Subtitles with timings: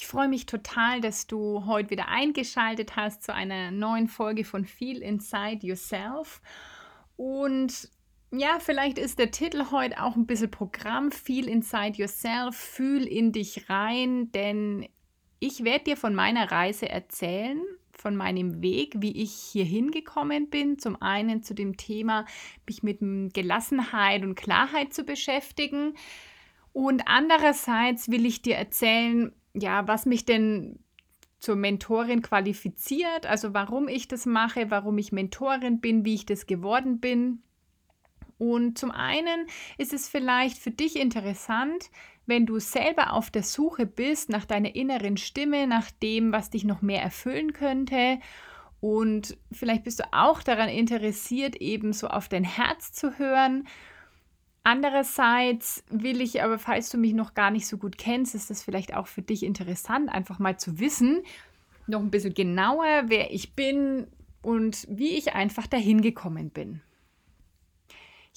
[0.00, 4.64] Ich freue mich total, dass du heute wieder eingeschaltet hast zu einer neuen Folge von
[4.64, 6.40] Feel Inside Yourself
[7.16, 7.90] und
[8.30, 11.10] ja, vielleicht ist der Titel heute auch ein bisschen Programm.
[11.10, 14.86] Feel inside yourself, fühl in dich rein, denn
[15.40, 20.78] ich werde dir von meiner Reise erzählen, von meinem Weg, wie ich hier hingekommen bin.
[20.78, 22.24] Zum einen zu dem Thema,
[22.68, 23.00] mich mit
[23.32, 25.94] Gelassenheit und Klarheit zu beschäftigen.
[26.72, 30.78] Und andererseits will ich dir erzählen, ja, was mich denn
[31.38, 36.46] zur Mentorin qualifiziert, also warum ich das mache, warum ich Mentorin bin, wie ich das
[36.46, 37.42] geworden bin
[38.38, 41.90] und zum einen ist es vielleicht für dich interessant,
[42.26, 46.64] wenn du selber auf der Suche bist nach deiner inneren Stimme, nach dem, was dich
[46.64, 48.20] noch mehr erfüllen könnte.
[48.80, 53.66] Und vielleicht bist du auch daran interessiert, eben so auf dein Herz zu hören.
[54.64, 58.62] Andererseits will ich aber, falls du mich noch gar nicht so gut kennst, ist das
[58.62, 61.22] vielleicht auch für dich interessant, einfach mal zu wissen,
[61.86, 64.06] noch ein bisschen genauer, wer ich bin
[64.42, 66.82] und wie ich einfach dahin gekommen bin.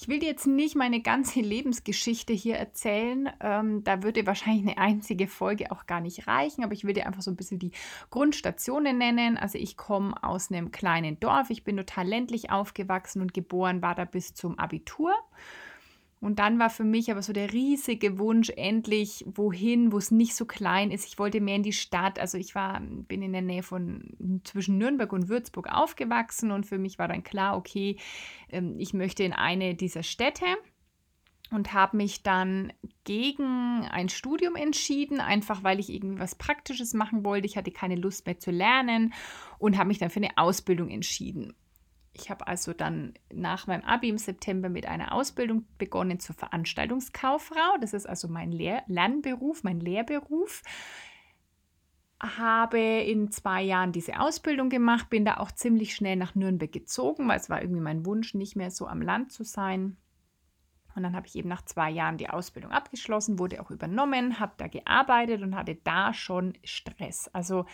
[0.02, 3.30] Ich will dir jetzt nicht meine ganze Lebensgeschichte hier erzählen.
[3.40, 7.06] Ähm, da würde wahrscheinlich eine einzige Folge auch gar nicht reichen, aber ich will dir
[7.06, 7.70] einfach so ein bisschen die
[8.10, 9.36] Grundstationen nennen.
[9.36, 11.50] Also ich komme aus einem kleinen Dorf.
[11.50, 15.12] Ich bin total ländlich aufgewachsen und geboren war da bis zum Abitur.
[16.22, 20.36] Und dann war für mich aber so der riesige Wunsch, endlich wohin, wo es nicht
[20.36, 21.04] so klein ist.
[21.04, 22.20] Ich wollte mehr in die Stadt.
[22.20, 26.78] Also ich war, bin in der Nähe von zwischen Nürnberg und Würzburg aufgewachsen und für
[26.78, 27.96] mich war dann klar, okay,
[28.50, 30.44] ähm, ich möchte in eine dieser Städte
[31.50, 37.24] und habe mich dann gegen ein Studium entschieden, einfach weil ich irgendwie was Praktisches machen
[37.24, 37.46] wollte.
[37.46, 39.12] Ich hatte keine Lust mehr zu lernen
[39.58, 41.56] und habe mich dann für eine Ausbildung entschieden.
[42.14, 47.78] Ich habe also dann nach meinem Abi im September mit einer Ausbildung begonnen zur Veranstaltungskauffrau.
[47.80, 50.62] Das ist also mein Lehr Lernberuf, mein Lehrberuf.
[52.20, 57.26] Habe in zwei Jahren diese Ausbildung gemacht, bin da auch ziemlich schnell nach Nürnberg gezogen,
[57.26, 59.96] weil es war irgendwie mein Wunsch, nicht mehr so am Land zu sein.
[60.94, 64.52] Und dann habe ich eben nach zwei Jahren die Ausbildung abgeschlossen, wurde auch übernommen, habe
[64.58, 67.28] da gearbeitet und hatte da schon Stress.
[67.32, 67.64] Also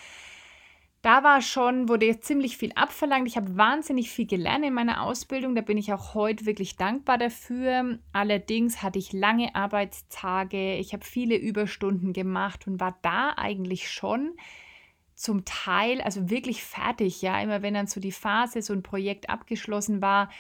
[1.03, 3.29] da war schon, wurde ziemlich viel abverlangt.
[3.29, 5.55] Ich habe wahnsinnig viel gelernt in meiner Ausbildung.
[5.55, 7.99] Da bin ich auch heute wirklich dankbar dafür.
[8.13, 10.75] Allerdings hatte ich lange Arbeitstage.
[10.75, 14.33] Ich habe viele Überstunden gemacht und war da eigentlich schon
[15.15, 17.23] zum Teil, also wirklich fertig.
[17.23, 20.31] Ja, immer wenn dann so die Phase, so ein Projekt abgeschlossen war,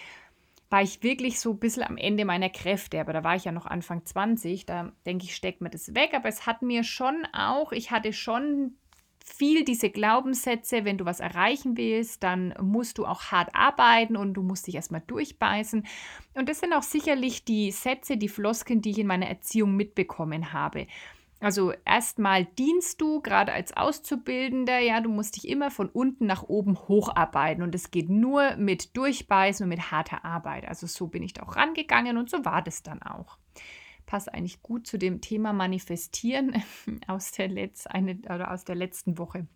[0.70, 3.00] war ich wirklich so ein bisschen am Ende meiner Kräfte.
[3.00, 4.66] Aber da war ich ja noch Anfang 20.
[4.66, 6.14] Da denke ich, steckt mir das weg.
[6.14, 8.74] Aber es hat mir schon auch, ich hatte schon
[9.24, 14.34] viel diese Glaubenssätze, wenn du was erreichen willst, dann musst du auch hart arbeiten und
[14.34, 15.86] du musst dich erstmal durchbeißen.
[16.34, 20.52] Und das sind auch sicherlich die Sätze, die Floskeln, die ich in meiner Erziehung mitbekommen
[20.52, 20.86] habe.
[21.40, 26.42] Also erstmal dienst du, gerade als Auszubildender, ja, du musst dich immer von unten nach
[26.42, 30.66] oben hocharbeiten und es geht nur mit Durchbeißen und mit harter Arbeit.
[30.66, 33.38] Also so bin ich da auch rangegangen und so war das dann auch
[34.08, 36.54] passt eigentlich gut zu dem Thema Manifestieren
[37.06, 39.46] aus der, Letz-, eine, oder aus der letzten Woche.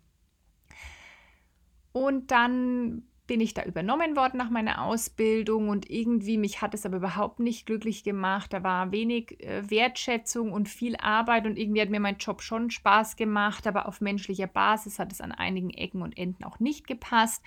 [1.91, 6.85] Und dann bin ich da übernommen worden nach meiner Ausbildung und irgendwie mich hat es
[6.85, 8.53] aber überhaupt nicht glücklich gemacht.
[8.53, 12.69] Da war wenig äh, Wertschätzung und viel Arbeit und irgendwie hat mir mein Job schon
[12.69, 16.85] Spaß gemacht, aber auf menschlicher Basis hat es an einigen Ecken und Enden auch nicht
[16.85, 17.41] gepasst.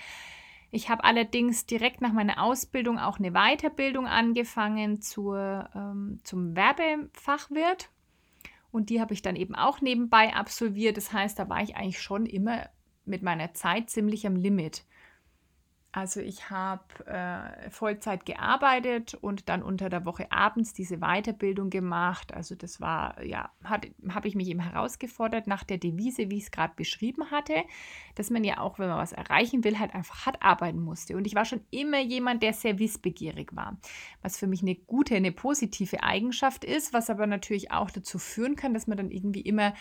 [0.70, 7.90] Ich habe allerdings direkt nach meiner Ausbildung auch eine Weiterbildung angefangen zur, ähm, zum Werbefachwirt.
[8.72, 10.96] Und die habe ich dann eben auch nebenbei absolviert.
[10.96, 12.68] Das heißt, da war ich eigentlich schon immer
[13.04, 14.84] mit meiner Zeit ziemlich am Limit.
[15.96, 22.34] Also ich habe äh, Vollzeit gearbeitet und dann unter der Woche abends diese Weiterbildung gemacht.
[22.34, 26.50] Also das war, ja, habe ich mich eben herausgefordert nach der Devise, wie ich es
[26.50, 27.54] gerade beschrieben hatte,
[28.14, 31.16] dass man ja auch, wenn man was erreichen will, halt einfach hart arbeiten musste.
[31.16, 33.78] Und ich war schon immer jemand, der sehr wissbegierig war,
[34.20, 38.54] was für mich eine gute, eine positive Eigenschaft ist, was aber natürlich auch dazu führen
[38.54, 39.72] kann, dass man dann irgendwie immer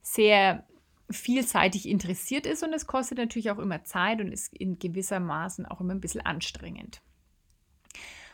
[0.00, 0.64] sehr
[1.10, 5.66] vielseitig interessiert ist und es kostet natürlich auch immer Zeit und ist in gewisser Maßen
[5.66, 7.00] auch immer ein bisschen anstrengend.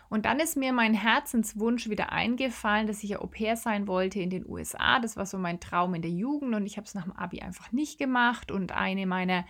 [0.09, 4.21] Und dann ist mir mein Herzenswunsch wieder eingefallen, dass ich ja Au pair sein wollte
[4.21, 5.01] in den USA.
[5.01, 7.41] Das war so mein Traum in der Jugend und ich habe es nach dem Abi
[7.41, 8.53] einfach nicht gemacht.
[8.53, 9.45] Und eine meiner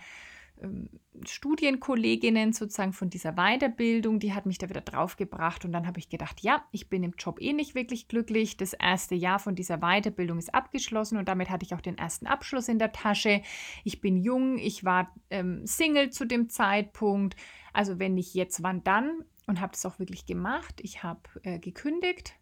[1.25, 6.09] Studienkolleginnen sozusagen von dieser Weiterbildung, die hat mich da wieder draufgebracht und dann habe ich
[6.09, 8.57] gedacht, ja, ich bin im Job eh nicht wirklich glücklich.
[8.57, 12.27] Das erste Jahr von dieser Weiterbildung ist abgeschlossen und damit hatte ich auch den ersten
[12.27, 13.41] Abschluss in der Tasche.
[13.83, 17.35] Ich bin jung, ich war ähm, Single zu dem Zeitpunkt.
[17.73, 19.23] Also wenn nicht jetzt, wann dann?
[19.47, 20.81] Und habe das auch wirklich gemacht.
[20.81, 22.35] Ich habe äh, gekündigt,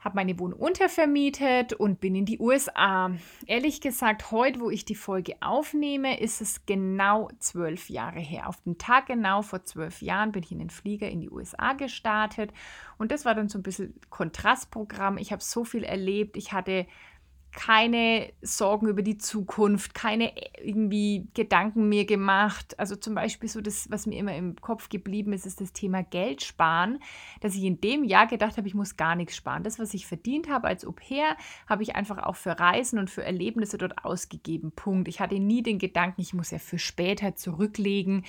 [0.00, 3.10] habe meine Wohnung untervermietet und bin in die USA.
[3.46, 8.48] Ehrlich gesagt, heute, wo ich die Folge aufnehme, ist es genau zwölf Jahre her.
[8.48, 11.72] Auf den Tag genau vor zwölf Jahren bin ich in den Flieger in die USA
[11.72, 12.52] gestartet
[12.96, 15.18] und das war dann so ein bisschen Kontrastprogramm.
[15.18, 16.36] Ich habe so viel erlebt.
[16.36, 16.86] Ich hatte
[17.52, 22.78] keine Sorgen über die Zukunft, keine irgendwie Gedanken mir gemacht.
[22.78, 26.02] Also zum Beispiel so das, was mir immer im Kopf geblieben ist, ist das Thema
[26.02, 26.98] Geld sparen,
[27.40, 29.64] dass ich in dem Jahr gedacht habe, ich muss gar nichts sparen.
[29.64, 31.36] Das, was ich verdient habe als Au pair,
[31.66, 34.72] habe ich einfach auch für Reisen und für Erlebnisse dort ausgegeben.
[34.72, 35.08] Punkt.
[35.08, 38.24] Ich hatte nie den Gedanken, ich muss ja für später zurücklegen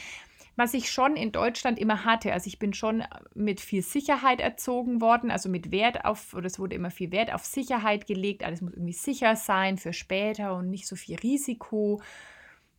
[0.59, 2.33] was ich schon in Deutschland immer hatte.
[2.33, 3.03] Also ich bin schon
[3.33, 7.33] mit viel Sicherheit erzogen worden, also mit Wert auf, oder es wurde immer viel Wert
[7.33, 8.43] auf Sicherheit gelegt.
[8.43, 12.01] Alles muss irgendwie sicher sein für später und nicht so viel Risiko.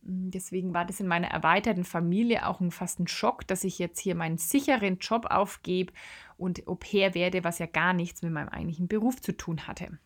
[0.05, 3.79] Hm, deswegen war das in meiner erweiterten Familie auch ein, fast ein Schock, dass ich
[3.79, 5.91] jetzt hier meinen sicheren Job aufgebe
[6.37, 9.97] und Au pair werde, was ja gar nichts mit meinem eigentlichen Beruf zu tun hatte.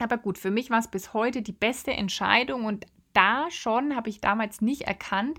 [0.00, 4.10] Aber gut, für mich war es bis heute die beste Entscheidung und da schon, habe
[4.10, 5.38] ich damals nicht erkannt,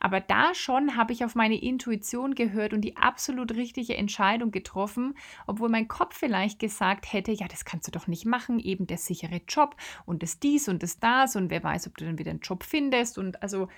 [0.00, 5.14] aber da schon habe ich auf meine Intuition gehört und die absolut richtige Entscheidung getroffen,
[5.46, 8.98] obwohl mein Kopf vielleicht gesagt hätte, ja, das kannst du doch nicht machen, eben der
[8.98, 12.30] sichere Job und das dies und das das und wer weiß, ob du dann wieder
[12.30, 13.68] einen Job findest und also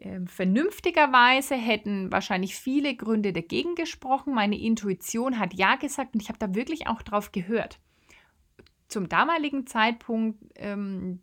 [0.00, 4.34] äh, vernünftigerweise hätten wahrscheinlich viele Gründe dagegen gesprochen.
[4.34, 7.78] Meine Intuition hat ja gesagt und ich habe da wirklich auch drauf gehört.
[8.88, 11.20] Zum damaligen Zeitpunkt ähm,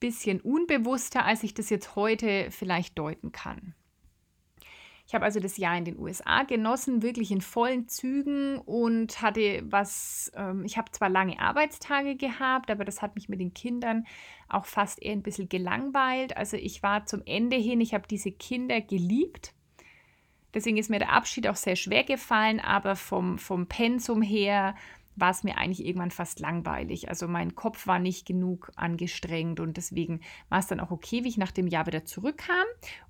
[0.00, 3.74] bisschen unbewusster, als ich das jetzt heute vielleicht deuten kann.
[5.06, 9.62] Ich habe also das Jahr in den USA genossen, wirklich in vollen Zügen und hatte
[9.64, 14.04] was, ähm, ich habe zwar lange Arbeitstage gehabt, aber das hat mich mit den Kindern
[14.48, 16.36] auch fast eher ein bisschen gelangweilt.
[16.36, 19.54] Also ich war zum Ende hin, ich habe diese Kinder geliebt.
[20.54, 24.74] Deswegen ist mir der Abschied auch sehr schwer gefallen, aber vom, vom Pensum her
[25.16, 27.08] war es mir eigentlich irgendwann fast langweilig.
[27.08, 31.28] Also mein Kopf war nicht genug angestrengt und deswegen war es dann auch okay, wie
[31.28, 32.66] ich nach dem Jahr wieder zurückkam.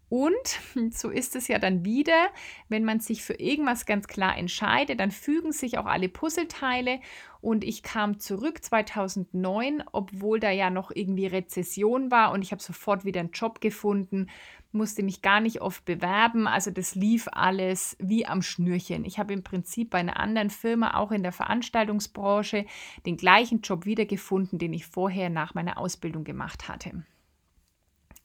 [0.08, 0.61] Und
[0.93, 2.29] so ist es ja dann wieder,
[2.69, 7.00] wenn man sich für irgendwas ganz klar entscheidet, dann fügen sich auch alle Puzzleteile.
[7.46, 12.60] Und ich kam zurück 2009, obwohl da ja noch irgendwie Rezession war und ich habe
[12.60, 14.26] sofort wieder einen Job gefunden
[14.72, 16.46] musste mich gar nicht oft bewerben.
[16.46, 19.04] Also das lief alles wie am Schnürchen.
[19.04, 22.66] Ich habe im Prinzip bei einer anderen Firma, auch in der Veranstaltungsbranche,
[23.06, 27.04] den gleichen Job wiedergefunden, den ich vorher nach meiner Ausbildung gemacht hatte.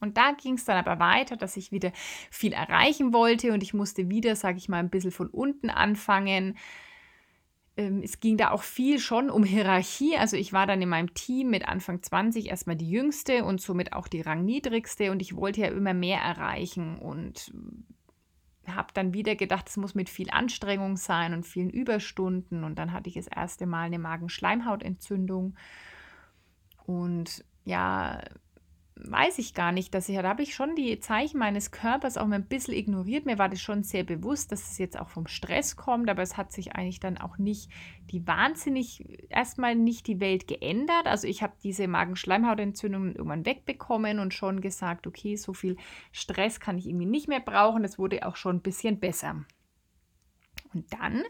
[0.01, 1.93] Und da ging es dann aber weiter, dass ich wieder
[2.31, 6.57] viel erreichen wollte und ich musste wieder, sage ich mal, ein bisschen von unten anfangen
[7.75, 10.17] es ging da auch viel schon um Hierarchie.
[10.17, 13.93] Also ich war dann in meinem Team mit Anfang 20 erstmal die jüngste und somit
[13.93, 15.11] auch die rangniedrigste.
[15.11, 17.51] Und ich wollte ja immer mehr erreichen und
[18.67, 22.63] habe dann wieder gedacht, es muss mit viel Anstrengung sein und vielen Überstunden.
[22.63, 25.55] Und dann hatte ich das erste Mal eine Magenschleimhautentzündung.
[26.85, 28.21] Und ja,
[29.03, 32.27] weiß ich gar nicht, dass ich, da habe ich schon die Zeichen meines Körpers auch
[32.27, 33.25] mal ein bisschen ignoriert.
[33.25, 36.37] Mir war das schon sehr bewusst, dass es jetzt auch vom Stress kommt, aber es
[36.37, 37.71] hat sich eigentlich dann auch nicht
[38.11, 41.05] die wahnsinnig, erstmal nicht die Welt geändert.
[41.05, 45.77] Also ich habe diese Magenschleimhautentzündung irgendwann wegbekommen und schon gesagt, okay, so viel
[46.11, 47.83] Stress kann ich irgendwie nicht mehr brauchen.
[47.83, 49.43] Es wurde auch schon ein bisschen besser.
[50.73, 51.23] Und dann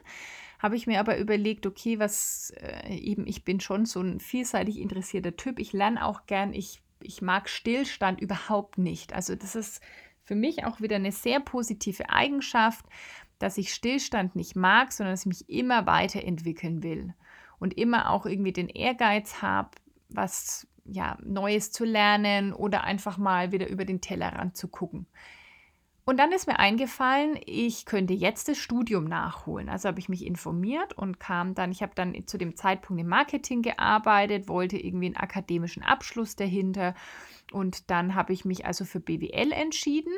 [0.59, 4.77] habe ich mir aber überlegt, okay, was äh, eben, ich bin schon so ein vielseitig
[4.79, 5.57] interessierter Typ.
[5.57, 9.13] Ich lerne auch gern, ich ich mag Stillstand überhaupt nicht.
[9.13, 9.81] Also das ist
[10.23, 12.85] für mich auch wieder eine sehr positive Eigenschaft,
[13.39, 17.13] dass ich Stillstand nicht mag, sondern dass ich mich immer weiterentwickeln will
[17.59, 19.71] und immer auch irgendwie den Ehrgeiz habe,
[20.09, 25.07] was ja Neues zu lernen oder einfach mal wieder über den Tellerrand zu gucken.
[26.03, 29.69] Und dann ist mir eingefallen, ich könnte jetzt das Studium nachholen.
[29.69, 33.07] Also habe ich mich informiert und kam dann, ich habe dann zu dem Zeitpunkt im
[33.07, 36.95] Marketing gearbeitet, wollte irgendwie einen akademischen Abschluss dahinter.
[37.51, 40.13] Und dann habe ich mich also für BWL entschieden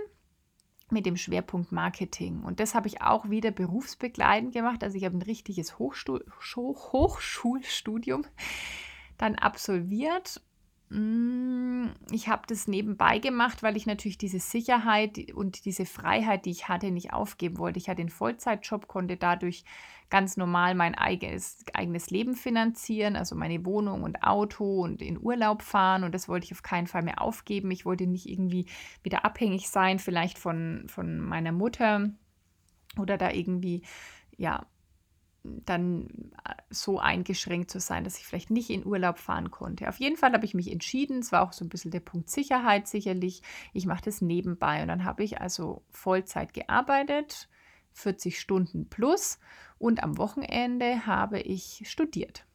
[0.89, 2.43] mit dem Schwerpunkt Marketing.
[2.43, 4.83] Und das habe ich auch wieder berufsbegleitend gemacht.
[4.83, 6.25] Also ich habe ein richtiges Hochstuhl
[6.55, 8.25] Hochschulstudium
[9.17, 10.41] dann absolviert
[12.11, 16.67] ich habe das nebenbei gemacht, weil ich natürlich diese Sicherheit und diese Freiheit, die ich
[16.67, 17.79] hatte, nicht aufgeben wollte.
[17.79, 19.65] Ich hatte einen Vollzeitjob, konnte dadurch
[20.11, 25.63] ganz normal mein eigenes, eigenes Leben finanzieren, also meine Wohnung und Auto und in Urlaub
[25.63, 26.03] fahren.
[26.03, 27.71] Und das wollte ich auf keinen Fall mehr aufgeben.
[27.71, 28.67] Ich wollte nicht irgendwie
[29.01, 32.11] wieder abhängig sein, vielleicht von, von meiner Mutter
[32.99, 33.81] oder da irgendwie,
[34.37, 34.67] ja,
[35.43, 36.07] dann
[36.45, 39.89] äh, so eingeschränkt zu sein, dass ich vielleicht nicht in Urlaub fahren konnte.
[39.89, 42.29] Auf jeden Fall habe ich mich entschieden, es war auch so ein bisschen der Punkt
[42.29, 43.41] Sicherheit sicherlich,
[43.73, 47.49] ich mache das nebenbei und dann habe ich also Vollzeit gearbeitet,
[47.91, 49.39] 40 Stunden plus
[49.77, 52.45] und am Wochenende habe ich studiert.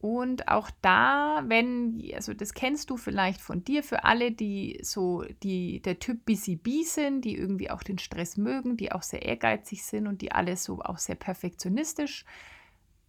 [0.00, 5.24] Und auch da, wenn, also das kennst du vielleicht von dir, für alle, die so
[5.42, 9.84] die, der Typ Bee sind, die irgendwie auch den Stress mögen, die auch sehr ehrgeizig
[9.84, 12.24] sind und die alle so auch sehr perfektionistisch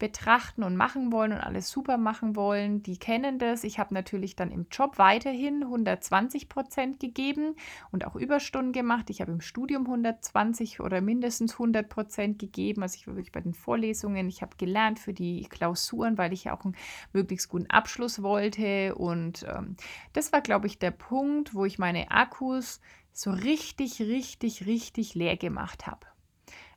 [0.01, 3.63] betrachten und machen wollen und alles super machen wollen, die kennen das.
[3.63, 7.55] Ich habe natürlich dann im Job weiterhin 120 Prozent gegeben
[7.91, 9.11] und auch Überstunden gemacht.
[9.11, 12.81] Ich habe im Studium 120 oder mindestens 100 Prozent gegeben.
[12.81, 14.27] Also ich war wirklich bei den Vorlesungen.
[14.27, 16.75] Ich habe gelernt für die Klausuren, weil ich ja auch einen
[17.13, 18.95] möglichst guten Abschluss wollte.
[18.95, 19.75] Und ähm,
[20.13, 22.81] das war, glaube ich, der Punkt, wo ich meine Akkus
[23.13, 26.10] so richtig, richtig, richtig leer gemacht habe.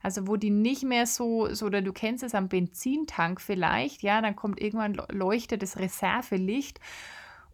[0.04, 4.20] Also wo die nicht mehr so, so oder du kennst es am Benzintank vielleicht, ja,
[4.20, 6.78] dann kommt irgendwann leuchtet das Reservelicht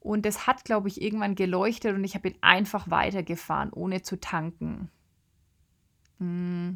[0.00, 4.19] und das hat, glaube ich, irgendwann geleuchtet und ich habe ihn einfach weitergefahren, ohne zu
[4.19, 4.90] tanken.
[6.19, 6.75] Hm.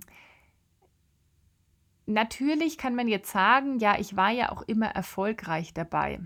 [2.07, 6.21] Natürlich kann man jetzt sagen, ja, ich war ja auch immer erfolgreich dabei.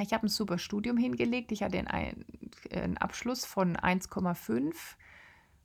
[0.00, 1.50] Ich habe ein super Studium hingelegt.
[1.50, 2.24] Ich hatte einen,
[2.70, 4.72] einen Abschluss von 1,5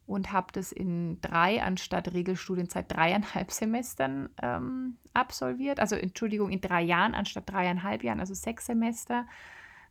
[0.07, 5.79] und habe das in drei anstatt Regelstudienzeit dreieinhalb Semestern ähm, absolviert.
[5.79, 9.27] Also Entschuldigung, in drei Jahren anstatt dreieinhalb Jahren, also sechs Semester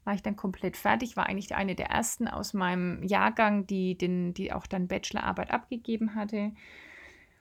[0.04, 1.16] war ich dann komplett fertig.
[1.16, 6.14] War eigentlich eine der ersten aus meinem Jahrgang, die, den, die auch dann Bachelorarbeit abgegeben
[6.14, 6.52] hatte.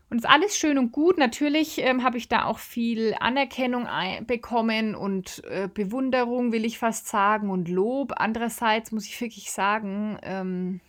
[0.10, 1.17] Und ist alles schön und gut.
[1.17, 3.88] Natürlich ähm, habe ich da auch viel Anerkennung
[4.27, 8.13] bekommen und äh, Bewunderung, will ich fast sagen, und Lob.
[8.17, 10.82] Andererseits muss ich wirklich sagen, ähm,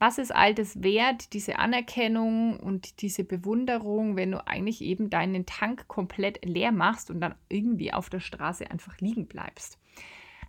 [0.00, 5.46] was ist all das wert, diese Anerkennung und diese Bewunderung, wenn du eigentlich eben deinen
[5.46, 9.79] Tank komplett leer machst und dann irgendwie auf der Straße einfach liegen bleibst?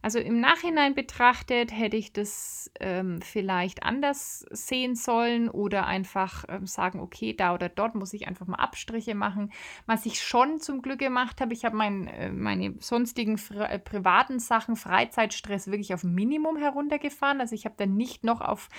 [0.01, 6.65] Also im Nachhinein betrachtet hätte ich das ähm, vielleicht anders sehen sollen oder einfach ähm,
[6.65, 9.51] sagen, okay, da oder dort muss ich einfach mal Abstriche machen.
[9.86, 14.39] Was ich schon zum Glück gemacht habe, ich habe mein, äh, meine sonstigen äh, privaten
[14.39, 17.39] Sachen, Freizeitstress wirklich auf Minimum heruntergefahren.
[17.39, 18.70] Also ich habe dann nicht noch auf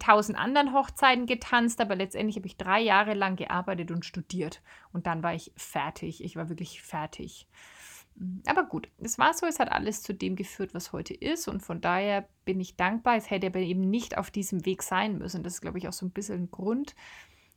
[0.00, 5.06] tausend anderen Hochzeiten getanzt, aber letztendlich habe ich drei Jahre lang gearbeitet und studiert und
[5.06, 6.24] dann war ich fertig.
[6.24, 7.46] Ich war wirklich fertig.
[8.46, 11.48] Aber gut, es war so, es hat alles zu dem geführt, was heute ist.
[11.48, 13.16] Und von daher bin ich dankbar.
[13.16, 15.42] Es hätte aber eben nicht auf diesem Weg sein müssen.
[15.42, 16.94] Das ist, glaube ich, auch so ein bisschen ein Grund,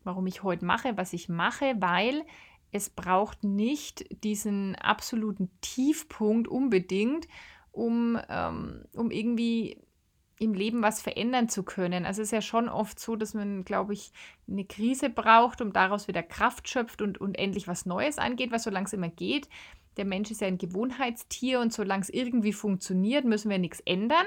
[0.03, 2.23] warum ich heute mache, was ich mache, weil
[2.71, 7.27] es braucht nicht diesen absoluten Tiefpunkt unbedingt,
[7.71, 9.81] um, ähm, um irgendwie
[10.39, 12.05] im Leben was verändern zu können.
[12.05, 14.11] Also es ist ja schon oft so, dass man, glaube ich,
[14.47, 18.63] eine Krise braucht, um daraus wieder Kraft schöpft und, und endlich was Neues angeht, was
[18.63, 19.47] so langsam immer geht
[19.97, 24.25] der Mensch ist ja ein Gewohnheitstier und solange es irgendwie funktioniert, müssen wir nichts ändern.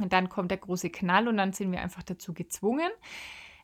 [0.00, 2.90] Und dann kommt der große Knall und dann sind wir einfach dazu gezwungen.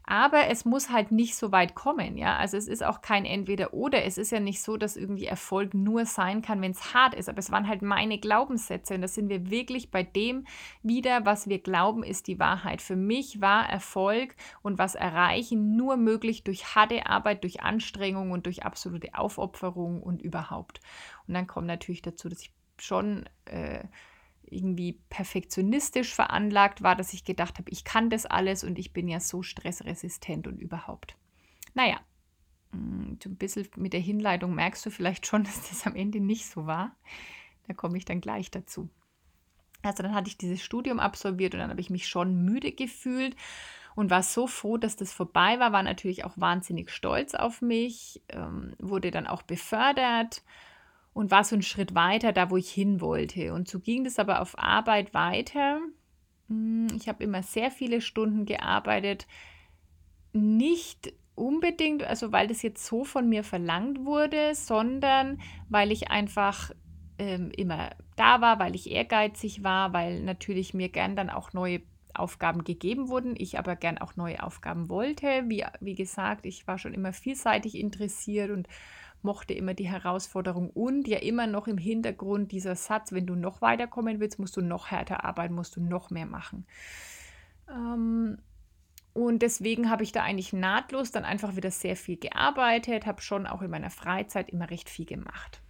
[0.08, 2.36] Aber es muss halt nicht so weit kommen, ja.
[2.36, 4.04] Also es ist auch kein Entweder-Oder.
[4.04, 7.28] Es ist ja nicht so, dass irgendwie Erfolg nur sein kann, wenn es hart ist.
[7.28, 8.94] Aber es waren halt meine Glaubenssätze.
[8.94, 10.46] Und da sind wir wirklich bei dem
[10.84, 12.82] wieder, was wir glauben, ist die Wahrheit.
[12.82, 18.46] Für mich war Erfolg und was erreichen nur möglich durch harte Arbeit, durch Anstrengung und
[18.46, 20.80] durch absolute Aufopferung und überhaupt.
[21.26, 23.28] Und dann kommt natürlich dazu, dass ich schon.
[23.46, 23.82] Äh,
[24.50, 29.08] irgendwie perfektionistisch veranlagt war, dass ich gedacht habe, ich kann das alles und ich bin
[29.08, 31.16] ja so stressresistent und überhaupt.
[31.74, 32.00] Naja,
[32.72, 36.20] mm, so ein bisschen mit der Hinleitung merkst du vielleicht schon, dass das am Ende
[36.20, 36.96] nicht so war.
[37.66, 38.88] Da komme ich dann gleich dazu.
[39.82, 43.36] Also dann hatte ich dieses Studium absolviert und dann habe ich mich schon müde gefühlt
[43.94, 48.22] und war so froh, dass das vorbei war, war natürlich auch wahnsinnig stolz auf mich,
[48.28, 50.42] ähm, wurde dann auch befördert
[51.16, 53.54] und war so ein Schritt weiter, da wo ich hin wollte.
[53.54, 55.80] Und so ging das aber auf Arbeit weiter.
[56.50, 59.26] Hm, ich habe immer sehr viele Stunden gearbeitet,
[60.34, 66.72] nicht unbedingt, also weil das jetzt so von mir verlangt wurde, sondern weil ich einfach
[67.18, 71.80] ähm, immer da war, weil ich ehrgeizig war, weil natürlich mir gern dann auch neue
[72.12, 75.44] Aufgaben gegeben wurden, ich aber gern auch neue Aufgaben wollte.
[75.46, 78.68] Wie, wie gesagt, ich war schon immer vielseitig interessiert und
[79.26, 83.60] mochte immer die Herausforderung und ja immer noch im Hintergrund dieser Satz, wenn du noch
[83.60, 86.64] weiterkommen willst, musst du noch härter arbeiten, musst du noch mehr machen.
[87.68, 88.38] Ähm,
[89.12, 93.46] und deswegen habe ich da eigentlich nahtlos dann einfach wieder sehr viel gearbeitet, habe schon
[93.46, 95.60] auch in meiner Freizeit immer recht viel gemacht.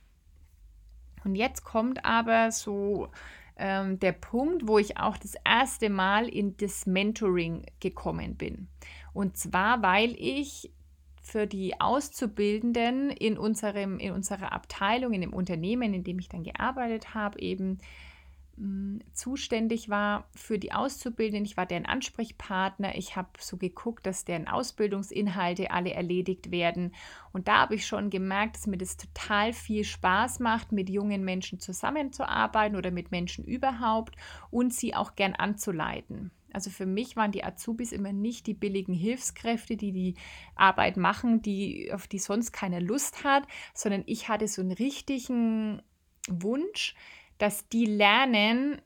[1.25, 3.09] Und jetzt kommt aber so
[3.57, 8.69] ähm, der Punkt, wo ich auch das erste Mal in das Mentoring gekommen bin.
[9.13, 10.71] Und zwar, weil ich
[11.27, 16.45] für die Auszubildenden in, unserem, in unserer Abteilung, in dem Unternehmen, in dem ich dann
[16.45, 17.79] gearbeitet habe, eben
[18.57, 21.45] mh, zuständig war für die Auszubildenden.
[21.45, 22.95] Ich war deren Ansprechpartner.
[22.95, 26.95] Ich habe so geguckt, dass deren Ausbildungsinhalte alle erledigt werden.
[27.33, 31.25] Und da habe ich schon gemerkt, dass mir das total viel Spaß macht, mit jungen
[31.25, 34.15] Menschen zusammenzuarbeiten oder mit Menschen überhaupt
[34.53, 36.31] und sie auch gern anzuleiten.
[36.57, 40.15] Also für mich waren die Azubis immer nicht die billigen Hilfskräfte, die die
[40.55, 43.43] Arbeit machen, die, auf die sonst keine Lust hat,
[43.75, 45.83] sondern ich hatte so einen richtigen
[46.31, 46.95] Wunsch,
[47.37, 48.81] dass die lernen,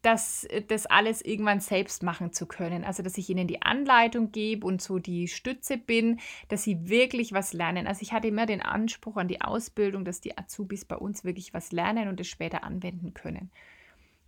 [0.00, 2.82] das, das alles irgendwann selbst machen zu können.
[2.82, 7.34] Also, dass ich ihnen die Anleitung gebe und so die Stütze bin, dass sie wirklich
[7.34, 7.86] was lernen.
[7.86, 11.52] Also, ich hatte immer den Anspruch an die Ausbildung, dass die Azubis bei uns wirklich
[11.52, 13.50] was lernen und es später anwenden können.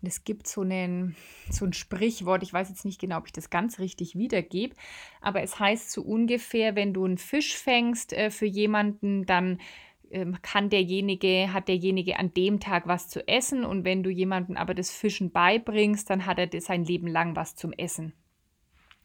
[0.03, 1.17] Es gibt so, einen,
[1.51, 4.77] so ein Sprichwort, ich weiß jetzt nicht genau, ob ich das ganz richtig wiedergebe,
[5.21, 9.59] aber es heißt so ungefähr, wenn du einen Fisch fängst äh, für jemanden, dann
[10.11, 14.57] ähm, kann derjenige, hat derjenige an dem Tag was zu essen und wenn du jemandem
[14.57, 18.13] aber das Fischen beibringst, dann hat er sein Leben lang was zum Essen.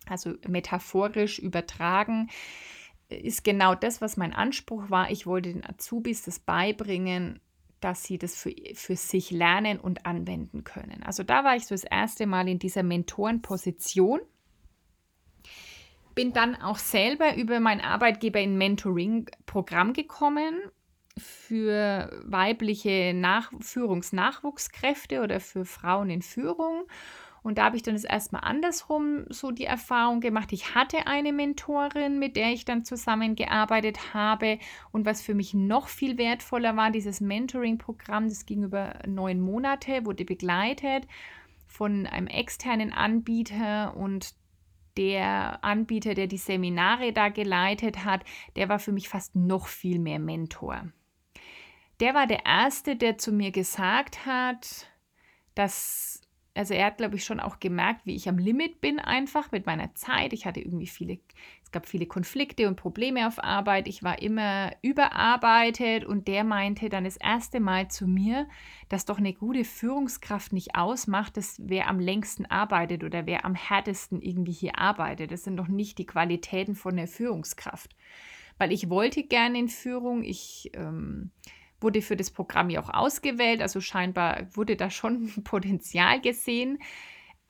[0.08, 2.30] Also metaphorisch übertragen
[3.10, 5.12] äh, ist genau das, was mein Anspruch war.
[5.12, 7.40] Ich wollte den Azubis das beibringen,
[7.84, 11.04] dass sie das für, für sich lernen und anwenden können.
[11.04, 14.22] Also da war ich so das erste Mal in dieser Mentorenposition.
[16.16, 20.62] Bin dann auch selber über meinen Arbeitgeber in Mentoring-Programm gekommen
[21.18, 26.86] für weibliche Nach Führungsnachwuchskräfte oder für Frauen in Führung
[27.44, 30.54] und da habe ich dann das erstmal andersrum so die Erfahrung gemacht.
[30.54, 34.60] Ich hatte eine Mentorin, mit der ich dann zusammengearbeitet habe.
[34.92, 40.06] Und was für mich noch viel wertvoller war, dieses Mentoring-Programm, das ging über neun Monate,
[40.06, 41.06] wurde begleitet
[41.68, 44.36] von einem externen Anbieter und
[44.96, 48.24] der Anbieter, der die Seminare da geleitet hat,
[48.56, 50.90] der war für mich fast noch viel mehr Mentor.
[52.00, 54.88] Der war der Erste, der zu mir gesagt hat,
[55.56, 56.22] dass
[56.55, 59.66] also er hat, glaube ich, schon auch gemerkt, wie ich am Limit bin einfach mit
[59.66, 60.33] meiner Zeit.
[60.33, 61.18] Ich hatte irgendwie viele,
[61.63, 63.87] es gab viele Konflikte und Probleme auf Arbeit.
[63.87, 68.48] Ich war immer überarbeitet und der meinte dann das erste Mal zu mir,
[68.87, 73.55] dass doch eine gute Führungskraft nicht ausmacht, dass wer am längsten arbeitet oder wer am
[73.55, 75.31] härtesten irgendwie hier arbeitet.
[75.31, 77.96] Das sind doch nicht die Qualitäten von der Führungskraft.
[78.59, 81.31] Weil ich wollte gerne in Führung, ich ähm,
[81.83, 86.79] wurde für das Programm ja auch ausgewählt, also scheinbar wurde da schon Potenzial gesehen.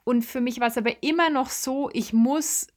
[0.04, 2.68] Und für mich war es aber immer noch so, ich muss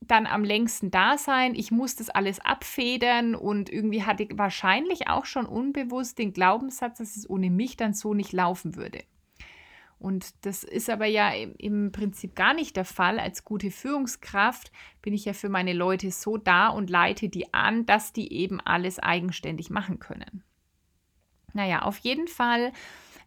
[0.00, 5.08] dann am längsten da sein, ich muss das alles abfedern und irgendwie hatte ich wahrscheinlich
[5.08, 9.02] auch schon unbewusst den Glaubenssatz, dass es ohne mich dann so nicht laufen würde.
[9.98, 13.18] Und das ist aber ja im Prinzip gar nicht der Fall.
[13.18, 17.86] Als gute Führungskraft bin ich ja für meine Leute so da und leite die an,
[17.86, 20.44] dass die eben alles eigenständig machen können.
[21.56, 22.72] Naja, auf jeden Fall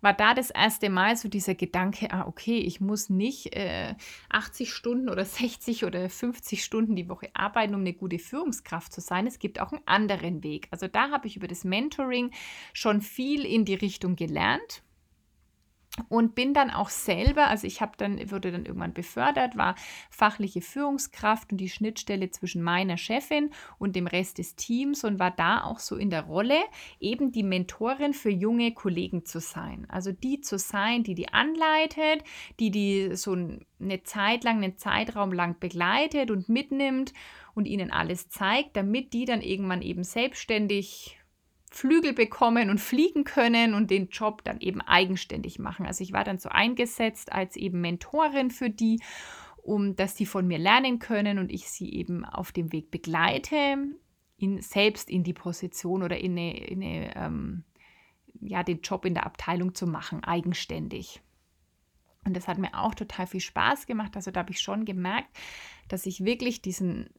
[0.01, 3.95] war da das erste Mal so dieser Gedanke, ah, okay, ich muss nicht äh,
[4.29, 9.01] 80 Stunden oder 60 oder 50 Stunden die Woche arbeiten, um eine gute Führungskraft zu
[9.01, 9.27] sein.
[9.27, 10.67] Es gibt auch einen anderen Weg.
[10.71, 12.31] Also da habe ich über das Mentoring
[12.71, 14.83] schon viel in die Richtung gelernt
[16.07, 19.75] und bin dann auch selber, also ich habe dann wurde dann irgendwann befördert, war
[20.09, 25.31] fachliche Führungskraft und die Schnittstelle zwischen meiner Chefin und dem Rest des Teams und war
[25.31, 26.57] da auch so in der Rolle,
[26.99, 29.85] eben die Mentorin für junge Kollegen zu sein.
[29.89, 32.23] Also die zu sein, die die anleitet,
[32.59, 37.13] die die so eine Zeit lang, einen Zeitraum lang begleitet und mitnimmt
[37.53, 41.18] und ihnen alles zeigt, damit die dann irgendwann eben selbstständig
[41.69, 45.85] Flügel bekommen und fliegen können und den Job dann eben eigenständig machen.
[45.85, 49.01] Also ich war dann so eingesetzt als eben Mentorin für die,
[49.61, 53.77] um dass die von mir lernen können und ich sie eben auf dem Weg begleite,
[54.37, 57.63] in, selbst in die Position oder in, eine, in eine, ähm,
[58.41, 61.21] ja, den Job in der Abteilung zu machen, eigenständig.
[62.25, 64.15] Und das hat mir auch total viel Spaß gemacht.
[64.15, 65.29] Also da habe ich schon gemerkt,
[65.87, 67.09] dass ich wirklich diesen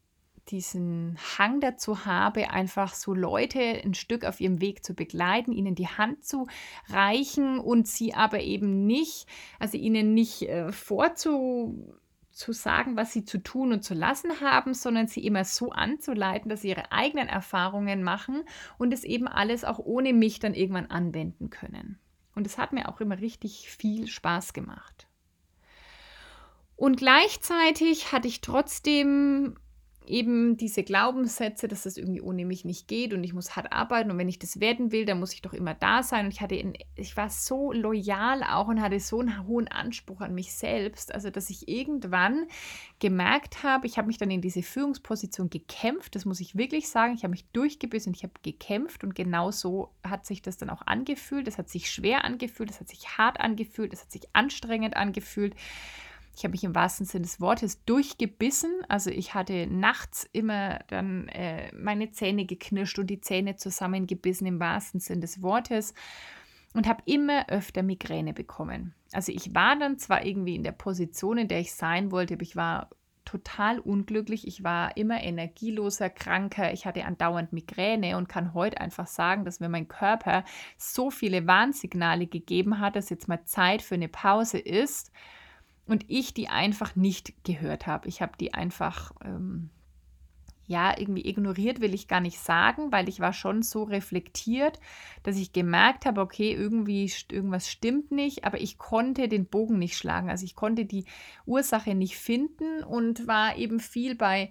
[0.49, 5.75] diesen Hang dazu habe, einfach so Leute ein Stück auf ihrem Weg zu begleiten, ihnen
[5.75, 6.47] die Hand zu
[6.89, 9.27] reichen und sie aber eben nicht,
[9.59, 11.95] also ihnen nicht äh, vorzu
[12.33, 16.49] zu sagen, was sie zu tun und zu lassen haben, sondern sie immer so anzuleiten,
[16.49, 18.45] dass sie ihre eigenen Erfahrungen machen
[18.79, 21.99] und es eben alles auch ohne mich dann irgendwann anwenden können.
[22.35, 25.07] Und es hat mir auch immer richtig viel Spaß gemacht.
[26.77, 29.57] Und gleichzeitig hatte ich trotzdem
[30.11, 34.11] eben diese Glaubenssätze, dass das irgendwie ohne mich nicht geht und ich muss hart arbeiten
[34.11, 36.27] und wenn ich das werden will, dann muss ich doch immer da sein.
[36.27, 40.21] Und ich hatte, in, ich war so loyal auch und hatte so einen hohen Anspruch
[40.21, 42.47] an mich selbst, also dass ich irgendwann
[42.99, 47.15] gemerkt habe, ich habe mich dann in diese Führungsposition gekämpft, das muss ich wirklich sagen,
[47.15, 50.83] ich habe mich durchgebissen, ich habe gekämpft und genau so hat sich das dann auch
[50.87, 51.47] angefühlt.
[51.47, 55.55] Das hat sich schwer angefühlt, das hat sich hart angefühlt, das hat sich anstrengend angefühlt.
[56.37, 58.71] Ich habe mich im wahrsten Sinne des Wortes durchgebissen.
[58.89, 64.61] Also ich hatte nachts immer dann äh, meine Zähne geknirscht und die Zähne zusammengebissen im
[64.61, 65.95] wahrsten Sinne des Wortes
[66.75, 68.95] und habe immer öfter Migräne bekommen.
[69.13, 72.43] Also ich war dann zwar irgendwie in der Position, in der ich sein wollte, aber
[72.43, 72.91] ich war
[73.25, 74.47] total unglücklich.
[74.47, 76.73] Ich war immer energieloser, kranker.
[76.73, 80.45] Ich hatte andauernd Migräne und kann heute einfach sagen, dass mir mein Körper
[80.79, 85.13] so viele Warnsignale gegeben hat, dass jetzt mal Zeit für eine Pause ist
[85.87, 88.09] und ich die einfach nicht gehört habe.
[88.09, 89.71] Ich habe die einfach, ähm,
[90.67, 94.79] ja, irgendwie ignoriert, will ich gar nicht sagen, weil ich war schon so reflektiert,
[95.25, 99.97] dass ich gemerkt habe, okay, irgendwie irgendwas stimmt nicht, aber ich konnte den Bogen nicht
[99.97, 100.31] schlagen.
[100.31, 101.07] Also ich konnte die
[101.45, 104.51] Ursache nicht finden und war eben viel bei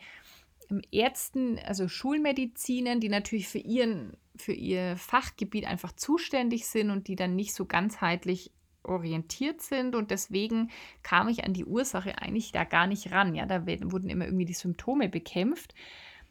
[0.69, 7.07] ähm, Ärzten, also Schulmedizinen, die natürlich für ihren für ihr Fachgebiet einfach zuständig sind und
[7.07, 8.51] die dann nicht so ganzheitlich
[8.83, 10.69] orientiert sind und deswegen
[11.03, 13.35] kam ich an die Ursache eigentlich da gar nicht ran.
[13.35, 15.73] Ja, da wurden immer irgendwie die Symptome bekämpft.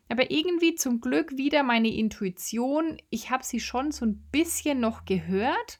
[0.08, 2.96] Aber irgendwie zum Glück wieder meine Intuition.
[3.10, 5.78] Ich habe sie schon so ein bisschen noch gehört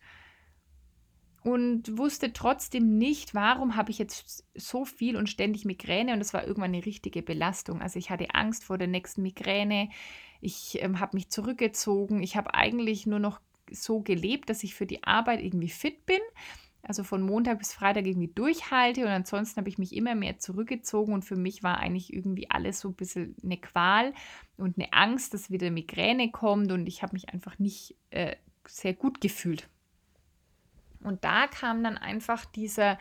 [1.43, 6.35] und wusste trotzdem nicht, warum habe ich jetzt so viel und ständig Migräne und das
[6.35, 7.81] war irgendwann eine richtige Belastung.
[7.81, 9.89] Also ich hatte Angst vor der nächsten Migräne.
[10.41, 12.23] Ich ähm, habe mich zurückgezogen.
[12.23, 13.41] Ich habe eigentlich nur noch
[13.73, 16.21] so gelebt, dass ich für die Arbeit irgendwie fit bin.
[16.83, 21.13] Also von Montag bis Freitag irgendwie durchhalte und ansonsten habe ich mich immer mehr zurückgezogen
[21.13, 24.15] und für mich war eigentlich irgendwie alles so ein bisschen eine Qual
[24.57, 28.95] und eine Angst, dass wieder Migräne kommt und ich habe mich einfach nicht äh, sehr
[28.95, 29.69] gut gefühlt.
[31.03, 32.97] Und da kam dann einfach dieser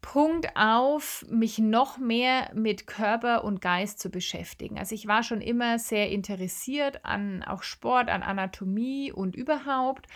[0.00, 4.78] Punkt auf, mich noch mehr mit Körper und Geist zu beschäftigen.
[4.78, 10.06] Also ich war schon immer sehr interessiert an auch Sport, an Anatomie und überhaupt.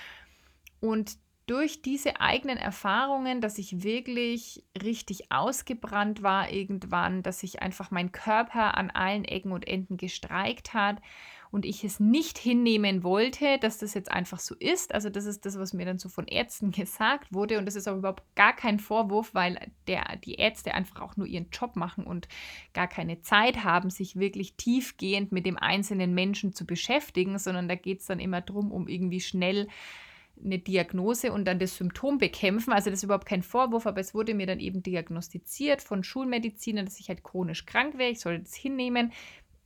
[0.80, 1.16] Und
[1.46, 8.12] durch diese eigenen Erfahrungen, dass ich wirklich richtig ausgebrannt war irgendwann, dass sich einfach mein
[8.12, 11.00] Körper an allen Ecken und Enden gestreikt hat
[11.52, 14.94] und ich es nicht hinnehmen wollte, dass das jetzt einfach so ist.
[14.94, 17.86] Also das ist das, was mir dann so von Ärzten gesagt wurde und das ist
[17.86, 22.04] auch überhaupt gar kein Vorwurf, weil der, die Ärzte einfach auch nur ihren Job machen
[22.04, 22.26] und
[22.72, 27.74] gar keine Zeit haben, sich wirklich tiefgehend mit dem einzelnen Menschen zu beschäftigen, sondern da
[27.74, 29.68] geht es dann immer darum, um irgendwie schnell
[30.42, 32.72] eine Diagnose und dann das Symptom bekämpfen.
[32.72, 36.86] Also das ist überhaupt kein Vorwurf, aber es wurde mir dann eben diagnostiziert von Schulmedizinern,
[36.86, 38.10] dass ich halt chronisch krank wäre.
[38.10, 39.12] Ich soll das hinnehmen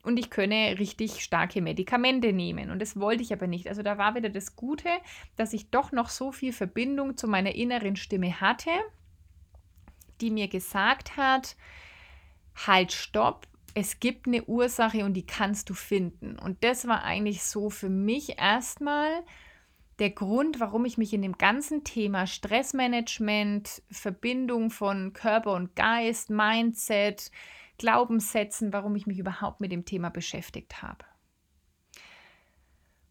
[0.06, 2.70] und ich könne richtig starke Medikamente nehmen.
[2.70, 3.66] Und das wollte ich aber nicht.
[3.66, 4.88] Also da war wieder das Gute,
[5.34, 8.70] dass ich doch noch so viel Verbindung zu meiner inneren Stimme hatte,
[10.20, 11.56] die mir gesagt hat,
[12.66, 16.38] halt, stopp, es gibt eine Ursache und die kannst du finden.
[16.38, 19.10] Und das war eigentlich so für mich erstmal
[19.98, 26.30] der Grund, warum ich mich in dem ganzen Thema Stressmanagement, Verbindung von Körper und Geist,
[26.30, 27.32] Mindset,
[27.78, 31.04] Glaubenssätzen, warum ich mich überhaupt mit dem Thema beschäftigt habe.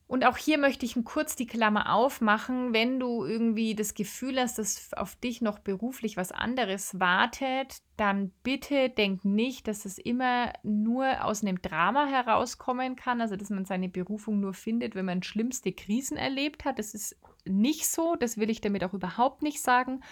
[0.08, 4.60] Und auch hier möchte ich kurz die Klammer aufmachen, wenn du irgendwie das Gefühl hast,
[4.60, 10.54] dass auf dich noch beruflich was anderes wartet, dann bitte denk nicht, dass es immer
[10.62, 15.23] nur aus einem Drama herauskommen kann, also dass man seine Berufung nur findet, wenn man
[15.23, 16.78] schlimmste Krisen erlebt hat.
[16.78, 20.04] Das ist nicht so, das will ich damit auch überhaupt nicht sagen.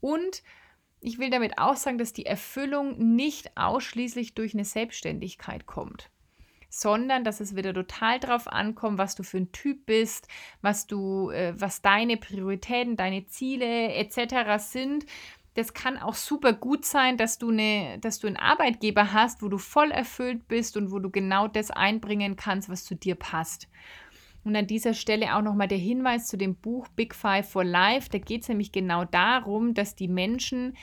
[0.00, 0.42] Und
[1.00, 6.10] ich will damit auch sagen, dass die Erfüllung nicht ausschließlich durch eine Selbstständigkeit kommt
[6.68, 10.28] sondern dass es wieder total drauf ankommt, was du für ein Typ bist,
[10.60, 14.62] was du, äh, was deine Prioritäten, deine Ziele etc.
[14.62, 15.06] sind.
[15.54, 19.48] Das kann auch super gut sein, dass du, eine, dass du einen Arbeitgeber hast, wo
[19.48, 23.68] du voll erfüllt bist und wo du genau das einbringen kannst, was zu dir passt.
[24.46, 28.10] Und an dieser Stelle auch nochmal der Hinweis zu dem Buch Big Five for Life.
[28.12, 30.76] Da geht es nämlich genau darum, dass die Menschen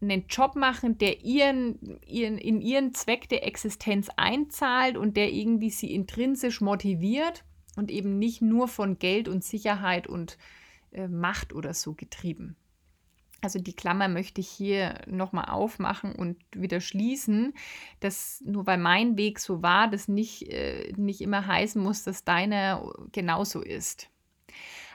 [0.00, 5.70] einen Job machen, der ihren, ihren, in ihren Zweck der Existenz einzahlt und der irgendwie
[5.70, 7.44] sie intrinsisch motiviert
[7.76, 10.36] und eben nicht nur von Geld und Sicherheit und
[10.90, 12.56] äh, Macht oder so getrieben.
[13.44, 17.52] Also die Klammer möchte ich hier nochmal aufmachen und wieder schließen,
[18.00, 22.24] dass nur weil mein Weg so war, das nicht, äh, nicht immer heißen muss, dass
[22.24, 24.08] deiner genauso ist.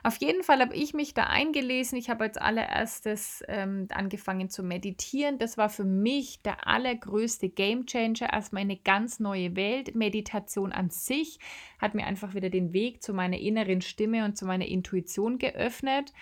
[0.02, 1.98] Auf jeden Fall habe ich mich da eingelesen.
[1.98, 5.38] Ich habe als allererstes ähm, angefangen zu meditieren.
[5.38, 8.32] Das war für mich der allergrößte Gamechanger.
[8.32, 9.96] Erstmal eine ganz neue Welt.
[9.96, 11.40] Meditation an sich
[11.80, 16.14] hat mir einfach wieder den Weg zu meiner inneren Stimme und zu meiner Intuition geöffnet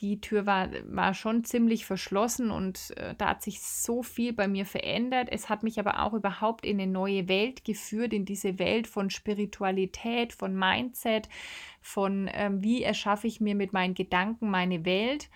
[0.00, 4.48] die Tür war, war schon ziemlich verschlossen und äh, da hat sich so viel bei
[4.48, 5.28] mir verändert.
[5.30, 9.10] Es hat mich aber auch überhaupt in eine neue Welt geführt, in diese Welt von
[9.10, 11.28] Spiritualität, von Mindset,
[11.80, 15.30] von ähm, wie erschaffe ich mir mit meinen Gedanken meine Welt.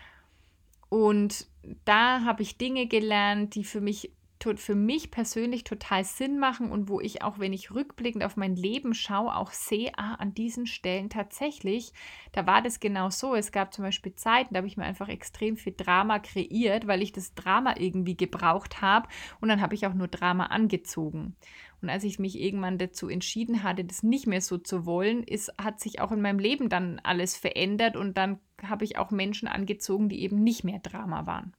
[0.89, 1.47] Und
[1.85, 6.89] da habe ich Dinge gelernt, die für mich für mich persönlich total Sinn machen und
[6.89, 10.67] wo ich auch, wenn ich rückblickend auf mein Leben schaue, auch sehe, ah, an diesen
[10.67, 11.93] Stellen tatsächlich,
[12.33, 13.35] da war das genau so.
[13.35, 17.03] Es gab zum Beispiel Zeiten, da habe ich mir einfach extrem viel Drama kreiert, weil
[17.03, 19.09] ich das Drama irgendwie gebraucht habe
[19.41, 21.37] und dann habe ich auch nur Drama angezogen.
[21.81, 25.53] Und als ich mich irgendwann dazu entschieden hatte, das nicht mehr so zu wollen, ist,
[25.63, 29.47] hat sich auch in meinem Leben dann alles verändert und dann habe ich auch Menschen
[29.47, 31.55] angezogen, die eben nicht mehr Drama waren.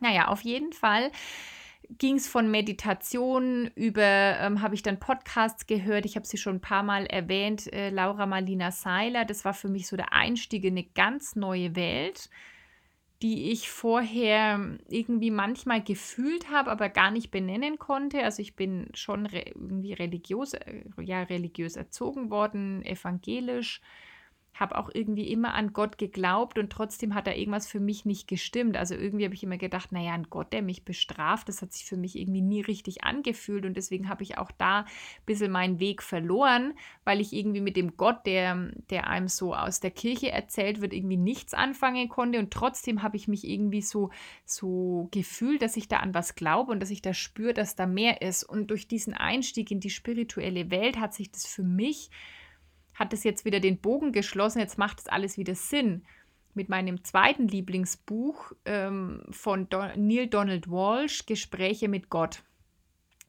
[0.00, 1.12] Naja, auf jeden Fall
[1.98, 6.56] ging es von Meditation über, ähm, habe ich dann Podcasts gehört, ich habe sie schon
[6.56, 10.64] ein paar Mal erwähnt, äh, Laura Marlina Seiler, das war für mich so der Einstieg
[10.64, 12.30] in eine ganz neue Welt,
[13.22, 18.24] die ich vorher irgendwie manchmal gefühlt habe, aber gar nicht benennen konnte.
[18.24, 23.80] Also ich bin schon re irgendwie religiös, äh, ja, religiös erzogen worden, evangelisch
[24.54, 28.28] habe auch irgendwie immer an Gott geglaubt und trotzdem hat da irgendwas für mich nicht
[28.28, 28.76] gestimmt.
[28.76, 31.86] Also irgendwie habe ich immer gedacht, naja, ein Gott, der mich bestraft, das hat sich
[31.86, 34.86] für mich irgendwie nie richtig angefühlt und deswegen habe ich auch da ein
[35.24, 39.80] bisschen meinen Weg verloren, weil ich irgendwie mit dem Gott, der, der einem so aus
[39.80, 44.10] der Kirche erzählt wird, irgendwie nichts anfangen konnte und trotzdem habe ich mich irgendwie so,
[44.44, 47.86] so gefühlt, dass ich da an was glaube und dass ich da spüre, dass da
[47.86, 48.44] mehr ist.
[48.44, 52.10] Und durch diesen Einstieg in die spirituelle Welt hat sich das für mich
[53.02, 56.04] hat es jetzt wieder den Bogen geschlossen, jetzt macht es alles wieder Sinn.
[56.54, 62.42] Mit meinem zweiten Lieblingsbuch ähm, von Don Neil Donald Walsh, Gespräche mit Gott.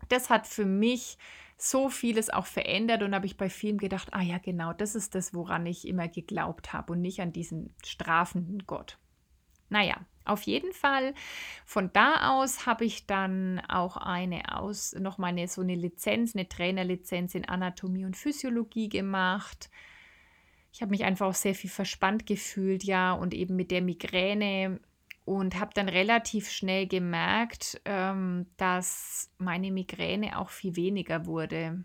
[0.09, 1.17] Das hat für mich
[1.57, 5.15] so vieles auch verändert und habe ich bei vielen gedacht, ah ja, genau, das ist
[5.15, 8.99] das, woran ich immer geglaubt habe und nicht an diesen strafenden Gott.
[9.73, 11.15] Naja, auf jeden Fall,
[11.65, 16.35] von da aus habe ich dann auch eine aus, noch mal eine, so eine Lizenz,
[16.35, 19.71] eine Trainerlizenz in Anatomie und Physiologie gemacht.
[20.71, 24.79] Ich habe mich einfach auch sehr viel verspannt gefühlt, ja, und eben mit der Migräne
[25.25, 31.83] und habe dann relativ schnell gemerkt, ähm, dass meine Migräne auch viel weniger wurde.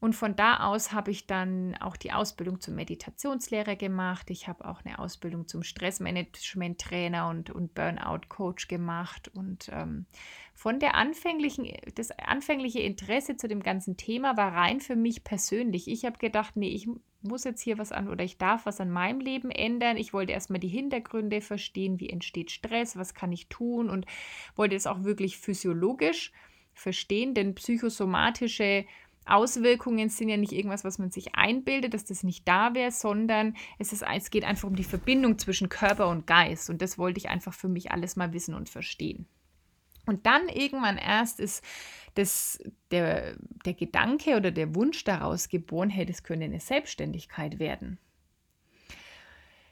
[0.00, 4.30] Und von da aus habe ich dann auch die Ausbildung zum Meditationslehrer gemacht.
[4.30, 9.28] Ich habe auch eine Ausbildung zum Stressmanagement-Trainer und, und Burnout-Coach gemacht.
[9.34, 10.06] Und ähm,
[10.54, 15.88] von der anfänglichen, das anfängliche Interesse zu dem ganzen Thema war rein für mich persönlich.
[15.88, 16.88] Ich habe gedacht, nee, ich
[17.22, 19.96] muss jetzt hier was an oder ich darf was an meinem Leben ändern.
[19.96, 24.06] Ich wollte erstmal die Hintergründe verstehen, wie entsteht Stress, was kann ich tun und
[24.54, 26.32] wollte es auch wirklich physiologisch
[26.72, 28.86] verstehen, denn psychosomatische
[29.30, 33.56] Auswirkungen sind ja nicht irgendwas, was man sich einbildet, dass das nicht da wäre, sondern
[33.78, 36.70] es, ist, es geht einfach um die Verbindung zwischen Körper und Geist.
[36.70, 39.26] Und das wollte ich einfach für mich alles mal wissen und verstehen.
[40.06, 41.62] Und dann irgendwann erst ist
[42.14, 42.58] das,
[42.90, 47.98] der, der Gedanke oder der Wunsch daraus geboren, hey, das könnte eine Selbstständigkeit werden.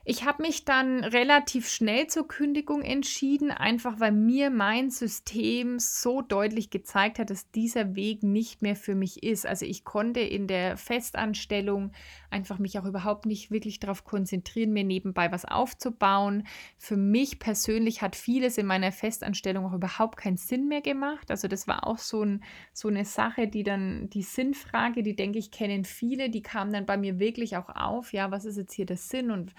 [0.09, 6.23] Ich habe mich dann relativ schnell zur Kündigung entschieden, einfach weil mir mein System so
[6.23, 9.47] deutlich gezeigt hat, dass dieser Weg nicht mehr für mich ist.
[9.47, 11.91] Also ich konnte in der Festanstellung
[12.31, 16.47] einfach mich auch überhaupt nicht wirklich darauf konzentrieren, mir nebenbei was aufzubauen.
[16.79, 21.33] Für mich persönlich hat vieles in meiner Festanstellung auch überhaupt keinen Sinn mehr gemacht.
[21.33, 25.41] Also das war auch so, ein, so eine Sache, die dann die Sinnfrage, die denke
[25.41, 28.13] ich kennen viele, die kam dann bei mir wirklich auch auf.
[28.13, 29.53] Ja, was ist jetzt hier der Sinn und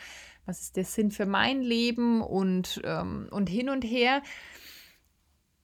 [0.48, 4.24] was ist der Sinn für mein Leben und, ähm, und hin und her.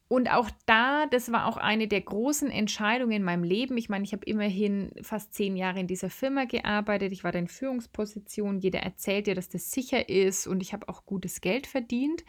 [0.10, 3.78] Und auch da, das war auch eine der großen Entscheidungen in meinem Leben.
[3.78, 7.12] Ich meine, ich habe immerhin fast zehn Jahre in dieser Firma gearbeitet.
[7.13, 8.60] Ich war da in Führungsposition.
[8.60, 12.24] Jeder erzählt dir, dass das sicher ist und ich habe auch gutes Geld verdient.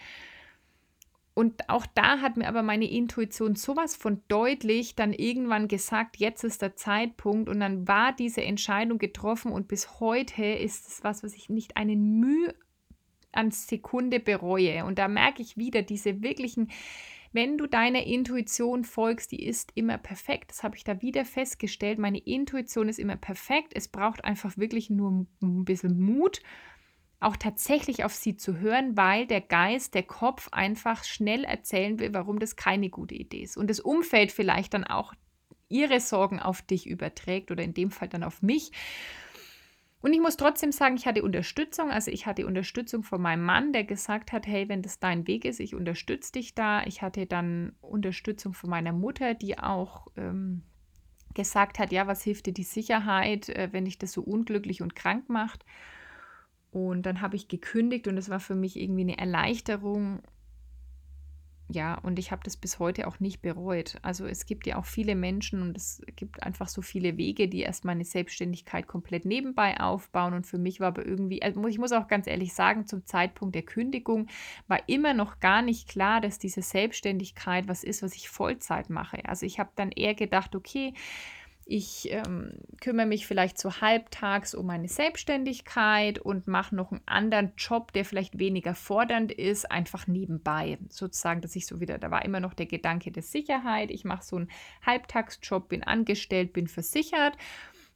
[1.35, 6.45] Und auch da hat mir aber meine Intuition sowas von deutlich dann irgendwann gesagt, jetzt
[6.45, 7.49] ist der Zeitpunkt.
[7.49, 11.77] Und dann war diese Entscheidung getroffen und bis heute ist es was, was ich nicht
[11.77, 12.55] einen Mühe
[13.33, 14.85] an Sekunde bereue.
[14.85, 16.71] Und da merke ich wieder diese wirklichen,
[17.33, 20.51] wenn du deiner Intuition folgst, die ist immer perfekt.
[20.51, 21.99] Das habe ich da wieder festgestellt.
[21.99, 23.73] Meine Intuition ist immer perfekt.
[23.75, 26.43] Es braucht einfach wirklich nur ein bisschen Mut
[27.25, 32.13] auch tatsächlich auf sie zu hören, weil der Geist, der Kopf einfach schnell erzählen will,
[32.13, 33.57] warum das keine gute Idee ist.
[33.57, 35.15] Und das Umfeld vielleicht dann auch
[35.69, 38.73] ihre Sorgen auf dich überträgt oder in dem Fall dann auf mich.
[40.05, 41.91] Und ich muss trotzdem sagen, ich hatte Unterstützung.
[41.91, 45.47] Also ich hatte Unterstützung von meinem Mann, der gesagt hat, hey, wenn das dein Weg
[45.47, 46.85] ist, ich unterstütze dich da.
[46.85, 50.63] Ich hatte dann Unterstützung von meiner Mutter, die auch ähm,
[51.33, 54.95] gesagt hat, ja, was hilft dir die Sicherheit, äh, wenn dich das so unglücklich und
[54.95, 55.65] krank macht.
[56.75, 60.19] Und dann habe ich gekündigt und es war für mich irgendwie eine Erleichterung.
[61.69, 63.97] Ja, und ich habe das bis heute auch nicht bereut.
[64.03, 67.61] Also es gibt ja auch viele Menschen und es gibt einfach so viele Wege, die
[67.61, 70.35] erst meine Selbstständigkeit komplett nebenbei aufbauen.
[70.35, 73.55] Und für mich war aber irgendwie, also ich muss auch ganz ehrlich sagen, zum Zeitpunkt
[73.55, 74.27] der Kündigung
[74.67, 79.25] war immer noch gar nicht klar, dass diese Selbstständigkeit was ist, was ich Vollzeit mache.
[79.29, 80.93] Also ich habe dann eher gedacht, okay,
[81.67, 87.53] ich ähm, kümmere mich vielleicht so halbtags um meine Selbstständigkeit und mache noch einen anderen
[87.57, 90.79] Job, der vielleicht weniger fordernd ist, einfach nebenbei.
[90.89, 93.91] Sozusagen, dass ich so wieder, da war immer noch der Gedanke der Sicherheit.
[93.91, 94.51] Ich mache so einen
[94.85, 97.37] Halbtagsjob, bin angestellt, bin versichert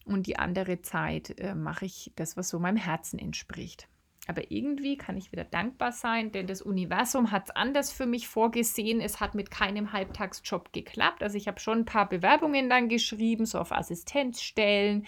[0.04, 3.88] und die andere Zeit äh, mache ich das, was so meinem Herzen entspricht.
[4.28, 8.28] Aber irgendwie kann ich wieder dankbar sein, denn das Universum hat es anders für mich
[8.28, 9.00] vorgesehen.
[9.00, 11.22] Es hat mit keinem Halbtagsjob geklappt.
[11.22, 15.06] Also ich habe schon ein paar Bewerbungen dann geschrieben, so auf Assistenzstellen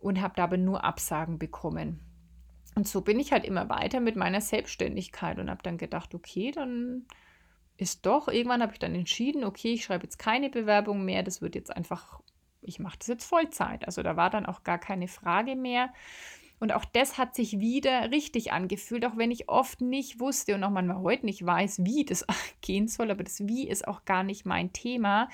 [0.00, 1.98] und habe da aber nur Absagen bekommen.
[2.76, 6.52] Und so bin ich halt immer weiter mit meiner Selbstständigkeit und habe dann gedacht, okay,
[6.52, 7.06] dann
[7.76, 11.42] ist doch, irgendwann habe ich dann entschieden, okay, ich schreibe jetzt keine Bewerbung mehr, das
[11.42, 12.20] wird jetzt einfach,
[12.60, 13.84] ich mache das jetzt Vollzeit.
[13.84, 15.92] Also da war dann auch gar keine Frage mehr.
[16.60, 20.64] Und auch das hat sich wieder richtig angefühlt, auch wenn ich oft nicht wusste und
[20.64, 22.26] auch manchmal heute nicht weiß, wie das
[22.60, 23.10] gehen soll.
[23.10, 25.28] Aber das Wie ist auch gar nicht mein Thema,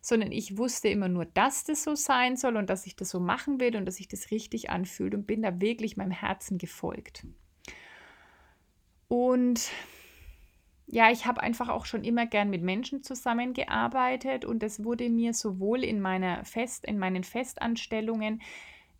[0.00, 3.20] sondern ich wusste immer nur, dass das so sein soll und dass ich das so
[3.20, 7.26] machen will und dass sich das richtig anfühlt und bin da wirklich meinem Herzen gefolgt.
[9.08, 9.70] Und
[10.86, 15.34] ja, ich habe einfach auch schon immer gern mit Menschen zusammengearbeitet und es wurde mir
[15.34, 18.40] sowohl in meiner Fest, in meinen Festanstellungen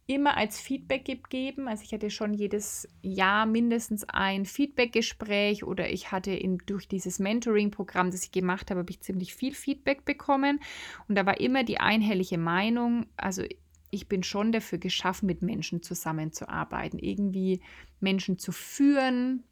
[0.06, 1.66] immer als Feedback gegeben.
[1.68, 7.18] Also ich hatte schon jedes Jahr mindestens ein Feedbackgespräch oder ich hatte in, durch dieses
[7.18, 10.60] Mentoring-Programm, das ich gemacht habe, habe ich ziemlich viel Feedback bekommen.
[11.08, 13.42] Und da war immer die einhellige Meinung, also
[13.90, 17.62] ich bin schon dafür geschaffen, mit Menschen zusammenzuarbeiten, irgendwie
[17.98, 19.42] Menschen zu führen.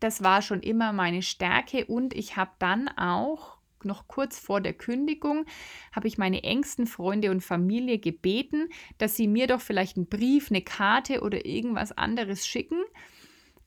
[0.00, 3.53] Das war schon immer meine Stärke und ich habe dann auch
[3.84, 5.46] noch kurz vor der Kündigung
[5.92, 8.68] habe ich meine engsten Freunde und Familie gebeten,
[8.98, 12.82] dass sie mir doch vielleicht einen Brief, eine Karte oder irgendwas anderes schicken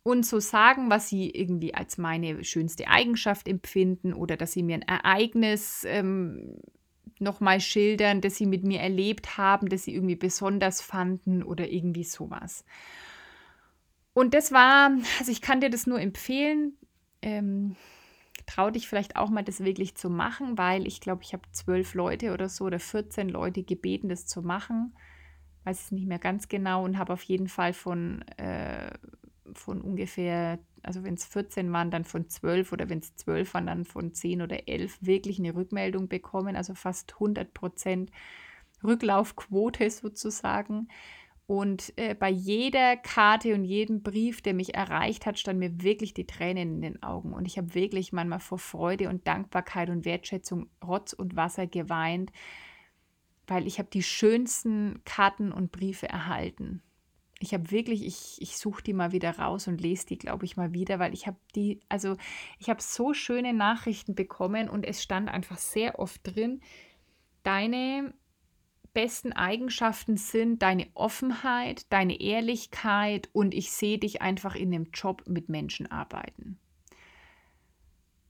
[0.03, 4.75] und so sagen, was sie irgendwie als meine schönste Eigenschaft empfinden oder dass sie mir
[4.75, 6.61] ein Ereignis ähm,
[7.19, 12.03] nochmal schildern, das sie mit mir erlebt haben, das sie irgendwie besonders fanden oder irgendwie
[12.03, 12.63] sowas.
[14.13, 16.77] Und das war, also ich kann dir das nur empfehlen.
[17.21, 17.75] Ähm,
[18.45, 21.93] trau dich vielleicht auch mal, das wirklich zu machen, weil ich glaube, ich habe zwölf
[21.93, 24.93] Leute oder so oder 14 Leute gebeten, das zu machen.
[25.63, 28.91] Weiß es nicht mehr ganz genau und habe auf jeden Fall von, äh,
[29.53, 33.67] von ungefähr, also wenn es 14 waren, dann von 12 oder wenn es 12 waren,
[33.67, 38.11] dann von 10 oder 11 wirklich eine Rückmeldung bekommen, also fast 100 Prozent
[38.83, 40.87] Rücklaufquote sozusagen.
[41.47, 46.13] Und äh, bei jeder Karte und jedem Brief, der mich erreicht hat, standen mir wirklich
[46.13, 47.33] die Tränen in den Augen.
[47.33, 52.33] Und ich habe wirklich manchmal vor Freude und Dankbarkeit und Wertschätzung Rotz und Wasser geweint,
[53.47, 56.83] weil ich habe die schönsten Karten und Briefe erhalten.
[57.39, 60.57] Ich habe wirklich, ich, ich suche die mal wieder raus und lese die, glaube ich,
[60.57, 62.17] mal wieder, weil ich habe die, also
[62.59, 66.59] ich habe so schöne Nachrichten bekommen und es stand einfach sehr oft drin,
[67.43, 68.13] deine
[68.97, 75.21] besten Eigenschaften sind deine Offenheit, deine Ehrlichkeit und ich sehe dich einfach in dem Job
[75.27, 76.57] mit Menschen arbeiten.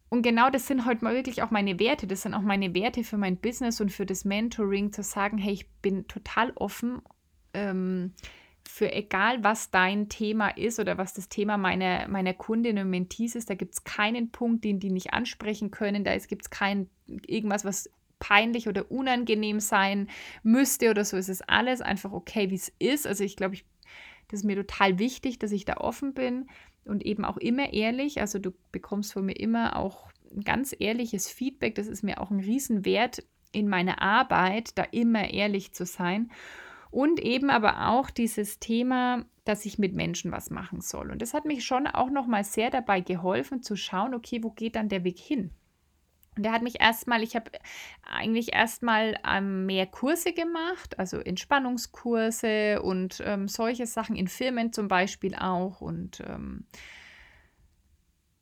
[0.09, 2.05] Und genau das sind heute mal wirklich auch meine Werte.
[2.05, 5.53] Das sind auch meine Werte für mein Business und für das Mentoring, zu sagen, hey,
[5.53, 7.01] ich bin total offen
[7.53, 8.11] ähm,
[8.67, 13.35] für egal, was dein Thema ist oder was das Thema meiner, meiner Kundinnen und Mentees
[13.35, 13.49] ist.
[13.49, 16.03] Da gibt es keinen Punkt, den die nicht ansprechen können.
[16.03, 16.89] Da gibt es kein
[17.25, 20.09] irgendwas, was peinlich oder unangenehm sein
[20.43, 21.17] müsste oder so.
[21.17, 23.07] Es ist alles einfach okay, wie es ist.
[23.07, 23.65] Also ich glaube, ich,
[24.27, 26.47] das ist mir total wichtig, dass ich da offen bin
[26.85, 28.19] und eben auch immer ehrlich.
[28.21, 30.11] Also du bekommst von mir immer auch
[30.43, 31.75] ganz ehrliches Feedback.
[31.75, 36.31] Das ist mir auch ein Riesenwert in meiner Arbeit, da immer ehrlich zu sein.
[36.89, 41.11] Und eben aber auch dieses Thema, dass ich mit Menschen was machen soll.
[41.11, 44.75] Und das hat mich schon auch nochmal sehr dabei geholfen zu schauen, okay, wo geht
[44.75, 45.51] dann der Weg hin?
[46.37, 47.51] Und er hat mich erstmal, ich habe
[48.03, 54.87] eigentlich erstmal ähm, mehr Kurse gemacht, also Entspannungskurse und ähm, solche Sachen in Firmen zum
[54.87, 56.65] Beispiel auch und ähm,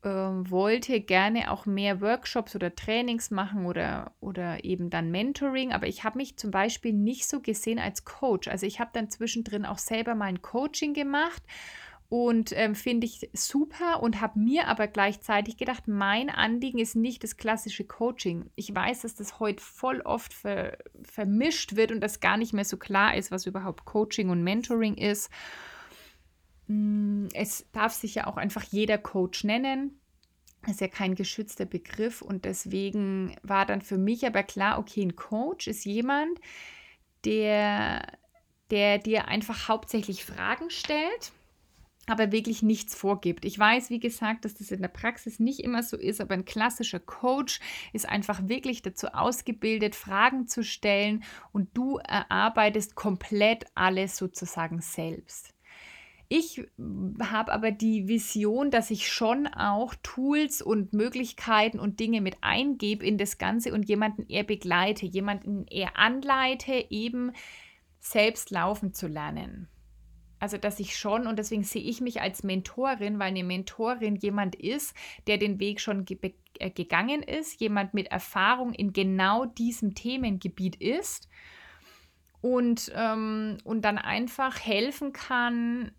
[0.02, 5.88] äh, wollte gerne auch mehr Workshops oder Trainings machen oder, oder eben dann Mentoring, aber
[5.88, 8.46] ich habe mich zum Beispiel nicht so gesehen als Coach.
[8.46, 11.42] Also ich habe dann zwischendrin auch selber mal ein Coaching gemacht
[12.08, 17.24] und ähm, finde ich super und habe mir aber gleichzeitig gedacht, mein Anliegen ist nicht
[17.24, 18.48] das klassische Coaching.
[18.54, 22.64] Ich weiß, dass das heute voll oft ver vermischt wird und das gar nicht mehr
[22.64, 25.30] so klar ist, was überhaupt Coaching und Mentoring ist.
[26.68, 30.00] Mm, es darf sich ja auch einfach jeder Coach nennen.
[30.68, 35.16] Ist ja kein geschützter Begriff und deswegen war dann für mich aber klar, okay, ein
[35.16, 36.40] Coach ist jemand,
[37.24, 38.18] der,
[38.70, 41.32] der dir einfach hauptsächlich Fragen stellt
[42.06, 43.44] aber wirklich nichts vorgibt.
[43.44, 46.44] Ich weiß, wie gesagt, dass das in der Praxis nicht immer so ist, aber ein
[46.44, 47.60] klassischer Coach
[47.92, 55.52] ist einfach wirklich dazu ausgebildet, Fragen zu stellen und du erarbeitest komplett alles sozusagen selbst.
[56.28, 56.66] Ich
[57.20, 63.06] habe aber die Vision, dass ich schon auch Tools und Möglichkeiten und Dinge mit eingebe
[63.06, 67.32] in das Ganze und jemanden eher begleite, jemanden eher anleite, eben
[68.00, 69.68] selbst laufen zu lernen.
[70.38, 74.54] Also, dass ich schon, und deswegen sehe ich mich als Mentorin, weil eine Mentorin jemand
[74.54, 74.94] ist,
[75.26, 76.18] der den Weg schon ge
[76.58, 81.28] äh, gegangen ist, jemand mit Erfahrung in genau diesem Themengebiet ist
[82.40, 85.92] und, ähm, und dann einfach helfen kann,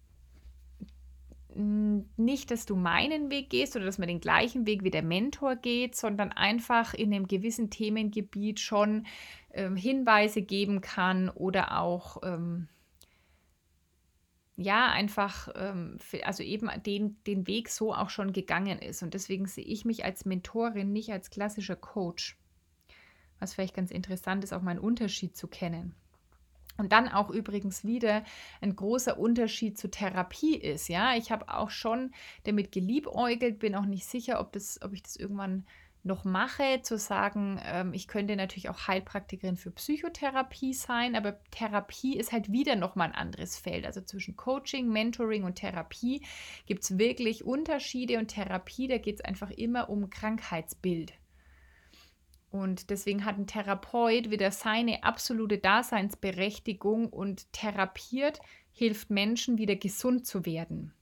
[1.57, 5.55] nicht, dass du meinen Weg gehst oder dass man den gleichen Weg wie der Mentor
[5.55, 9.07] geht, sondern einfach in einem gewissen Themengebiet schon
[9.53, 12.67] ähm, Hinweise geben kann oder auch ähm,
[14.57, 19.03] ja, einfach, ähm, also eben den, den Weg so auch schon gegangen ist.
[19.03, 22.37] Und deswegen sehe ich mich als Mentorin nicht als klassischer Coach.
[23.39, 25.93] Was vielleicht ganz interessant ist, auch mal einen Unterschied zu kennen.
[26.77, 28.23] Und dann auch übrigens wieder
[28.59, 30.89] ein großer Unterschied zu Therapie ist.
[30.89, 32.11] Ja, ich habe auch schon
[32.43, 35.65] damit geliebäugelt, bin auch nicht sicher, ob, das, ob ich das irgendwann
[36.03, 42.17] noch mache, zu sagen, ähm, ich könnte natürlich auch Heilpraktikerin für Psychotherapie sein, aber Therapie
[42.17, 43.85] ist halt wieder nochmal ein anderes Feld.
[43.85, 46.25] Also zwischen Coaching, Mentoring und Therapie
[46.65, 51.13] gibt es wirklich Unterschiede und Therapie, da geht es einfach immer um Krankheitsbild.
[52.49, 58.39] Und deswegen hat ein Therapeut wieder seine absolute Daseinsberechtigung und therapiert,
[58.71, 60.93] hilft Menschen wieder gesund zu werden.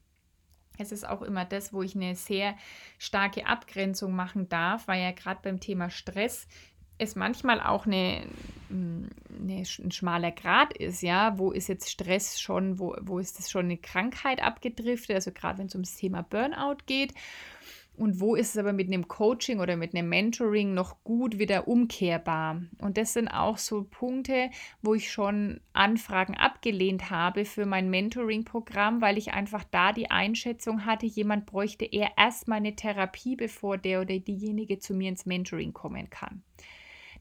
[0.78, 2.56] Es ist auch immer das, wo ich eine sehr
[2.98, 6.48] starke Abgrenzung machen darf, weil ja gerade beim Thema Stress
[6.98, 8.26] es manchmal auch eine,
[8.70, 9.08] mm,
[9.42, 13.52] eine, ein schmaler Grad ist, ja, wo ist jetzt Stress schon, wo, wo ist das
[13.52, 17.14] schon eine Krankheit abgedriftet, also gerade wenn es ums Thema Burnout geht
[17.98, 21.68] und wo ist es aber mit einem Coaching oder mit einem Mentoring noch gut wieder
[21.68, 22.62] umkehrbar?
[22.80, 24.50] Und das sind auch so Punkte,
[24.82, 30.86] wo ich schon Anfragen abgelehnt habe für mein Mentoring-Programm, weil ich einfach da die Einschätzung
[30.86, 35.74] hatte, jemand bräuchte eher erstmal eine Therapie, bevor der oder diejenige zu mir ins Mentoring
[35.74, 36.44] kommen kann.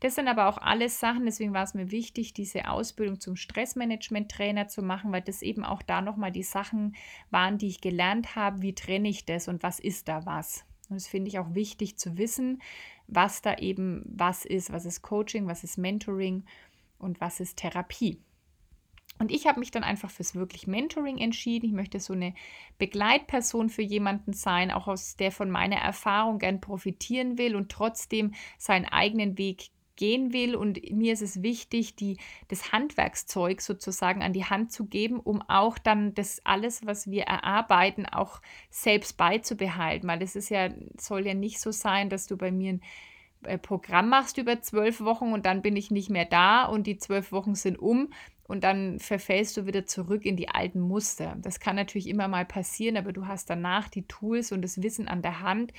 [0.01, 4.68] Das sind aber auch alles Sachen, deswegen war es mir wichtig, diese Ausbildung zum Stressmanagement-Trainer
[4.68, 6.95] zu machen, weil das eben auch da nochmal die Sachen
[7.30, 10.64] waren, die ich gelernt habe, wie trenne ich das und was ist da was.
[10.88, 12.61] Und das finde ich auch wichtig zu wissen,
[13.07, 16.45] was da eben was ist, was ist Coaching, was ist Mentoring
[16.99, 18.20] und was ist Therapie.
[19.18, 21.66] Und ich habe mich dann einfach fürs wirklich Mentoring entschieden.
[21.66, 22.34] Ich möchte so eine
[22.78, 28.34] Begleitperson für jemanden sein, auch aus der von meiner Erfahrung gern profitieren will und trotzdem
[28.59, 30.57] seinen eigenen Weg gehen will.
[30.57, 32.18] Und mir ist es wichtig, die,
[32.49, 37.24] das Handwerkszeug sozusagen an die Hand zu geben, um auch dann das alles, was wir
[37.24, 38.40] erarbeiten, auch
[38.70, 40.09] selbst beizubehalten.
[40.09, 42.82] Weil es ist ja, soll ja nicht so sein, dass du bei mir ein
[43.45, 46.97] äh, Programm machst über zwölf Wochen und dann bin ich nicht mehr da und die
[46.97, 48.09] zwölf Wochen sind um
[48.47, 51.36] und dann verfällst du wieder zurück in die alten Muster.
[51.40, 55.09] Das kann natürlich immer mal passieren, aber du hast danach die Tools und das Wissen
[55.09, 55.72] an der Hand,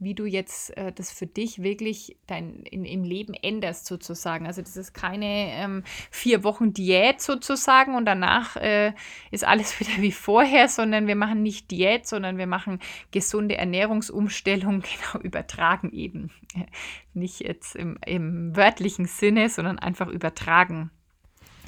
[0.00, 4.46] wie du jetzt äh, das für dich wirklich dein, in, im Leben änderst sozusagen.
[4.46, 8.94] Also das ist keine ähm, vier Wochen Diät sozusagen und danach äh,
[9.30, 12.80] ist alles wieder wie vorher, sondern wir machen nicht Diät, sondern wir machen
[13.10, 14.82] gesunde Ernährungsumstellung,
[15.12, 16.30] genau übertragen eben.
[17.12, 20.90] Nicht jetzt im, im wörtlichen Sinne, sondern einfach übertragen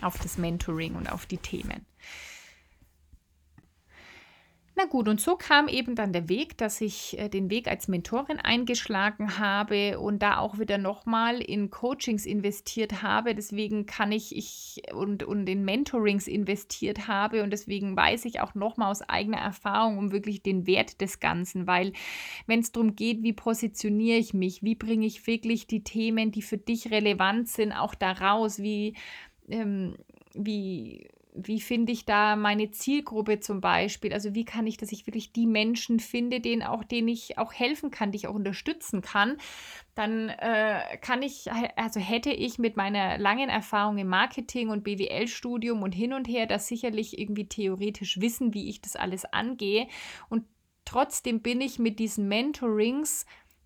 [0.03, 1.85] auf das Mentoring und auf die Themen.
[4.75, 7.89] Na gut, und so kam eben dann der Weg, dass ich äh, den Weg als
[7.89, 13.35] Mentorin eingeschlagen habe und da auch wieder nochmal in Coachings investiert habe.
[13.35, 18.55] Deswegen kann ich, ich und, und in Mentorings investiert habe und deswegen weiß ich auch
[18.55, 21.93] nochmal aus eigener Erfahrung um wirklich den Wert des Ganzen, weil
[22.47, 26.43] wenn es darum geht, wie positioniere ich mich, wie bringe ich wirklich die Themen, die
[26.43, 28.95] für dich relevant sind, auch da raus, wie,
[29.51, 29.97] ähm,
[30.35, 34.13] wie wie finde ich da meine Zielgruppe zum Beispiel?
[34.13, 37.53] Also wie kann ich, dass ich wirklich die Menschen finde, denen auch, denen ich auch
[37.53, 39.39] helfen kann, die ich auch unterstützen kann?
[39.95, 45.83] Dann äh, kann ich, also hätte ich mit meiner langen Erfahrung im Marketing und BWL-Studium
[45.83, 49.89] und hin und her das sicherlich irgendwie theoretisch wissen, wie ich das alles angehe.
[50.29, 50.45] Und
[50.85, 53.25] trotzdem bin ich mit diesen Mentorings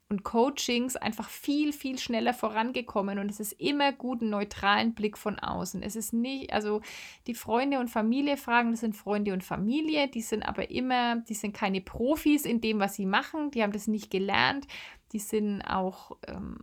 [0.08, 5.18] und Coachings einfach viel, viel schneller vorangekommen und es ist immer gut, einen neutralen Blick
[5.18, 5.82] von außen.
[5.82, 6.80] Es ist nicht, also
[7.26, 11.34] die Freunde und Familie fragen, das sind Freunde und Familie, die sind aber immer, die
[11.34, 14.68] sind keine Profis in dem, was sie machen, die haben das nicht gelernt,
[15.12, 16.58] die sind auch ähm,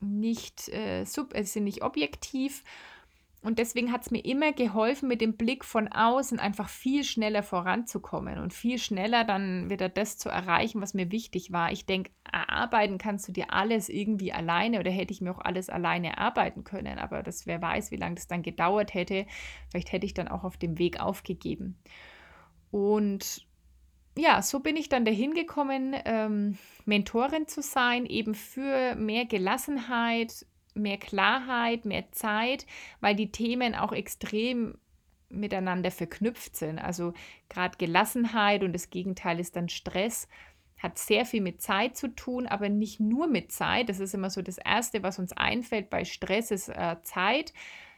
[0.00, 2.64] nicht, äh, sub, äh, sind nicht objektiv
[3.42, 7.42] und deswegen hat es mir immer geholfen, mit dem Blick von außen einfach viel schneller
[7.42, 11.72] voranzukommen und viel schneller dann wieder das zu erreichen, was mir wichtig war.
[11.72, 15.70] Ich denke, erarbeiten kannst du dir alles irgendwie alleine oder hätte ich mir auch alles
[15.70, 16.98] alleine erarbeiten können.
[16.98, 19.24] Aber das, wer weiß, wie lange das dann gedauert hätte.
[19.70, 21.78] Vielleicht hätte ich dann auch auf dem Weg aufgegeben.
[22.70, 23.46] Und
[24.18, 30.44] ja, so bin ich dann dahin gekommen, ähm, Mentorin zu sein, eben für mehr Gelassenheit,
[30.74, 32.66] mehr Klarheit, mehr Zeit,
[33.00, 34.78] weil die Themen auch extrem
[35.28, 36.78] miteinander verknüpft sind.
[36.78, 37.12] Also
[37.48, 40.28] gerade Gelassenheit und das Gegenteil ist dann Stress
[40.80, 43.88] hat sehr viel mit Zeit zu tun, aber nicht nur mit Zeit.
[43.88, 47.52] Das ist immer so das Erste, was uns einfällt bei Stress, ist äh, Zeit.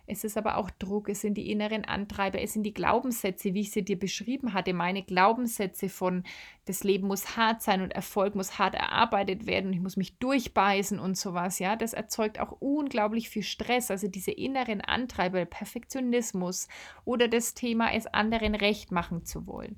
[0.07, 3.61] Es ist aber auch Druck, es sind die inneren Antreiber, es sind die Glaubenssätze, wie
[3.61, 6.25] ich sie dir beschrieben hatte, meine Glaubenssätze von
[6.65, 10.19] das Leben muss hart sein und Erfolg muss hart erarbeitet werden und ich muss mich
[10.19, 16.69] durchbeißen und sowas, ja, das erzeugt auch unglaublich viel Stress, also diese inneren Antreiber, Perfektionismus
[17.05, 19.77] oder das Thema, es anderen recht machen zu wollen.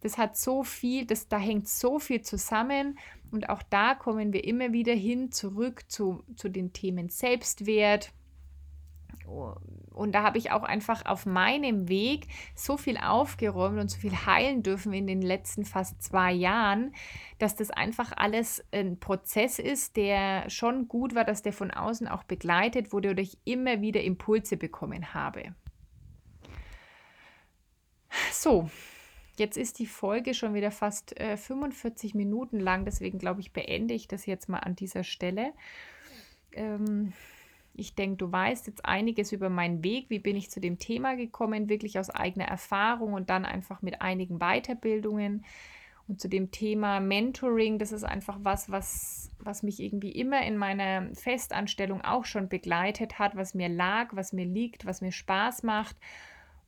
[0.00, 2.98] Das hat so viel, das, da hängt so viel zusammen
[3.30, 8.12] und auch da kommen wir immer wieder hin zurück zu, zu den Themen Selbstwert,
[9.26, 14.14] und da habe ich auch einfach auf meinem Weg so viel aufgeräumt und so viel
[14.26, 16.94] heilen dürfen in den letzten fast zwei Jahren,
[17.38, 22.08] dass das einfach alles ein Prozess ist, der schon gut war, dass der von außen
[22.08, 25.54] auch begleitet wurde oder ich immer wieder Impulse bekommen habe.
[28.30, 28.70] So,
[29.38, 33.94] jetzt ist die Folge schon wieder fast äh, 45 Minuten lang, deswegen glaube ich, beende
[33.94, 35.52] ich das jetzt mal an dieser Stelle.
[36.52, 37.12] Ähm,
[37.76, 41.14] ich denke, du weißt jetzt einiges über meinen Weg, wie bin ich zu dem Thema
[41.14, 45.44] gekommen, wirklich aus eigener Erfahrung und dann einfach mit einigen Weiterbildungen.
[46.08, 50.56] Und zu dem Thema Mentoring, das ist einfach was, was, was mich irgendwie immer in
[50.56, 55.64] meiner Festanstellung auch schon begleitet hat, was mir lag, was mir liegt, was mir Spaß
[55.64, 55.96] macht.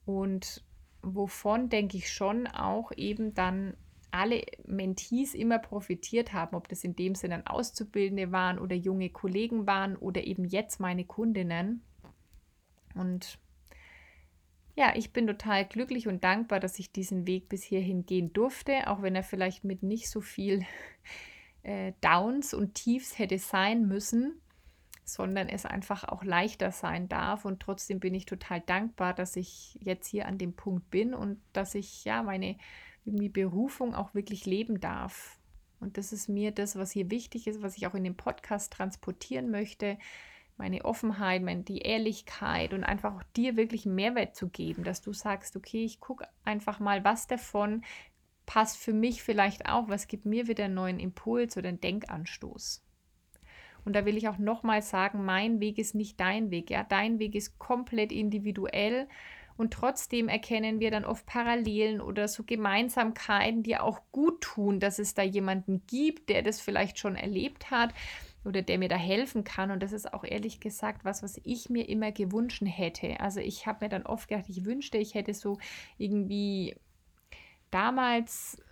[0.05, 0.65] Und
[1.03, 3.75] wovon, denke ich, schon auch eben dann
[4.11, 9.67] alle Mentees immer profitiert haben, ob das in dem Sinne Auszubildende waren oder junge Kollegen
[9.67, 11.83] waren oder eben jetzt meine Kundinnen.
[12.95, 13.39] Und
[14.75, 18.89] ja, ich bin total glücklich und dankbar, dass ich diesen Weg bis hierhin gehen durfte,
[18.89, 20.65] auch wenn er vielleicht mit nicht so viel
[21.63, 24.41] äh, Downs und Tiefs hätte sein müssen,
[25.05, 27.45] sondern es einfach auch leichter sein darf.
[27.45, 31.41] Und trotzdem bin ich total dankbar, dass ich jetzt hier an dem Punkt bin und
[31.53, 32.57] dass ich ja meine
[33.09, 35.39] irgendwie Berufung auch wirklich leben darf.
[35.81, 38.73] Und das ist mir das, was hier wichtig ist, was ich auch in dem Podcast
[38.73, 39.99] transportieren möchte.
[40.57, 45.01] Meine Offenheit, meine, die Ehrlichkeit und einfach auch dir wirklich einen Mehrwert zu geben, dass
[45.01, 47.83] du sagst, okay, ich gucke einfach mal, was davon
[48.45, 52.83] passt für mich vielleicht auch, was gibt mir wieder einen neuen Impuls oder einen Denkanstoß.
[53.85, 56.71] Und da will ich auch nochmal sagen, mein Weg ist nicht dein Weg.
[56.71, 59.09] Ja, dein Weg ist komplett individuell
[59.59, 65.01] und trotzdem erkennen wir dann oft Parallelen oder so Gemeinsamkeiten, die auch gut tun, dass
[65.01, 67.93] es da jemanden gibt, der das vielleicht schon erlebt hat
[68.45, 69.73] oder der mir da helfen kann.
[69.73, 73.19] Und das ist auch ehrlich gesagt was, was ich mir immer gewünscht hätte.
[73.19, 75.59] Also ich habe mir dann oft gedacht, ich wünschte, ich hätte so
[75.99, 76.77] irgendwie
[77.73, 78.63] damals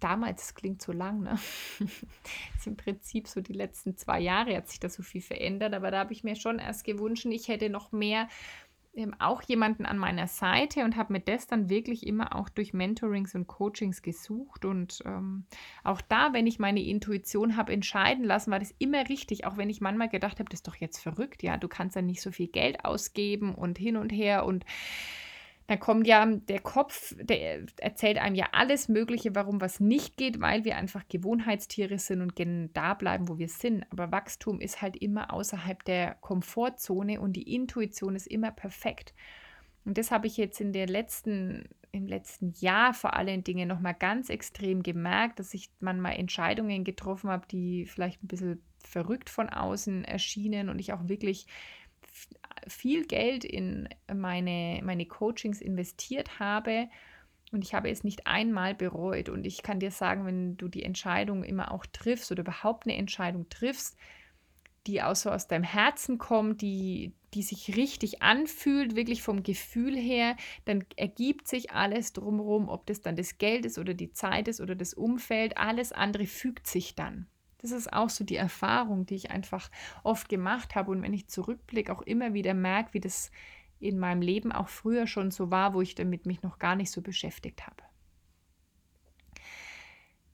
[0.00, 1.30] damals klingt so lang, ne?
[1.78, 5.74] das ist im Prinzip so die letzten zwei Jahre hat sich da so viel verändert,
[5.74, 8.28] aber da habe ich mir schon erst gewünscht, ich hätte noch mehr
[9.18, 13.34] auch jemanden an meiner Seite und habe mir das dann wirklich immer auch durch Mentorings
[13.34, 14.64] und Coachings gesucht.
[14.64, 15.44] Und ähm,
[15.84, 19.70] auch da, wenn ich meine Intuition habe entscheiden lassen, war das immer richtig, auch wenn
[19.70, 22.30] ich manchmal gedacht habe, das ist doch jetzt verrückt, ja, du kannst ja nicht so
[22.30, 24.64] viel Geld ausgeben und hin und her und
[25.68, 30.40] dann kommt ja der Kopf, der erzählt einem ja alles Mögliche, warum was nicht geht,
[30.40, 33.84] weil wir einfach Gewohnheitstiere sind und gerne da bleiben, wo wir sind.
[33.90, 39.12] Aber Wachstum ist halt immer außerhalb der Komfortzone und die Intuition ist immer perfekt.
[39.84, 43.94] Und das habe ich jetzt in der letzten, im letzten Jahr vor allen Dingen nochmal
[43.94, 49.50] ganz extrem gemerkt, dass ich manchmal Entscheidungen getroffen habe, die vielleicht ein bisschen verrückt von
[49.50, 51.46] außen erschienen und ich auch wirklich
[52.66, 56.88] viel Geld in meine, meine Coachings investiert habe
[57.52, 59.28] und ich habe es nicht einmal bereut.
[59.28, 62.96] Und ich kann dir sagen, wenn du die Entscheidung immer auch triffst oder überhaupt eine
[62.96, 63.96] Entscheidung triffst,
[64.86, 69.96] die auch so aus deinem Herzen kommt, die, die sich richtig anfühlt, wirklich vom Gefühl
[69.96, 74.48] her, dann ergibt sich alles drumherum, ob das dann das Geld ist oder die Zeit
[74.48, 77.26] ist oder das Umfeld, alles andere fügt sich dann.
[77.58, 79.70] Das ist auch so die Erfahrung, die ich einfach
[80.04, 83.30] oft gemacht habe und wenn ich zurückblicke, auch immer wieder merke, wie das
[83.80, 86.90] in meinem Leben auch früher schon so war, wo ich damit mich noch gar nicht
[86.90, 87.87] so beschäftigt habe.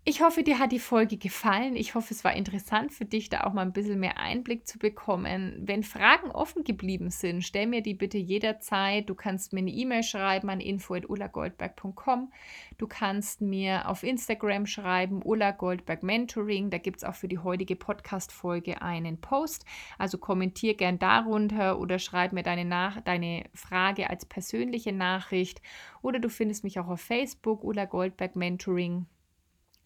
[0.06, 1.76] Ich hoffe, dir hat die Folge gefallen.
[1.76, 4.78] Ich hoffe, es war interessant für dich, da auch mal ein bisschen mehr Einblick zu
[4.78, 5.54] bekommen.
[5.62, 9.08] Wenn Fragen offen geblieben sind, stell mir die bitte jederzeit.
[9.08, 12.30] Du kannst mir eine E-Mail schreiben an info.ullagoldberg.com.
[12.76, 16.68] Du kannst mir auf Instagram schreiben, Ulla Goldberg Mentoring.
[16.68, 19.64] Da gibt es auch für die heutige Podcast-Folge einen Post.
[19.96, 25.62] Also kommentier gern darunter oder schreib mir deine, Nach deine Frage als persönliche Nachricht.
[26.02, 29.06] Oder du findest mich auch auf Facebook, Ulla Goldberg Mentoring.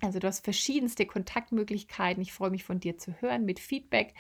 [0.01, 2.23] Also du hast verschiedenste Kontaktmöglichkeiten.
[2.23, 4.15] Ich freue mich von dir zu hören mit Feedback,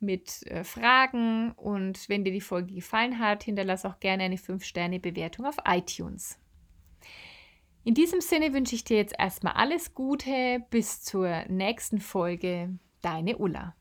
[0.00, 5.46] mit äh, Fragen und wenn dir die Folge gefallen hat, hinterlass auch gerne eine 5-Sterne-Bewertung
[5.46, 6.38] auf iTunes.
[7.84, 10.64] In diesem Sinne wünsche ich dir jetzt erstmal alles Gute.
[10.70, 12.78] Bis zur nächsten Folge.
[13.02, 13.74] Deine Ulla.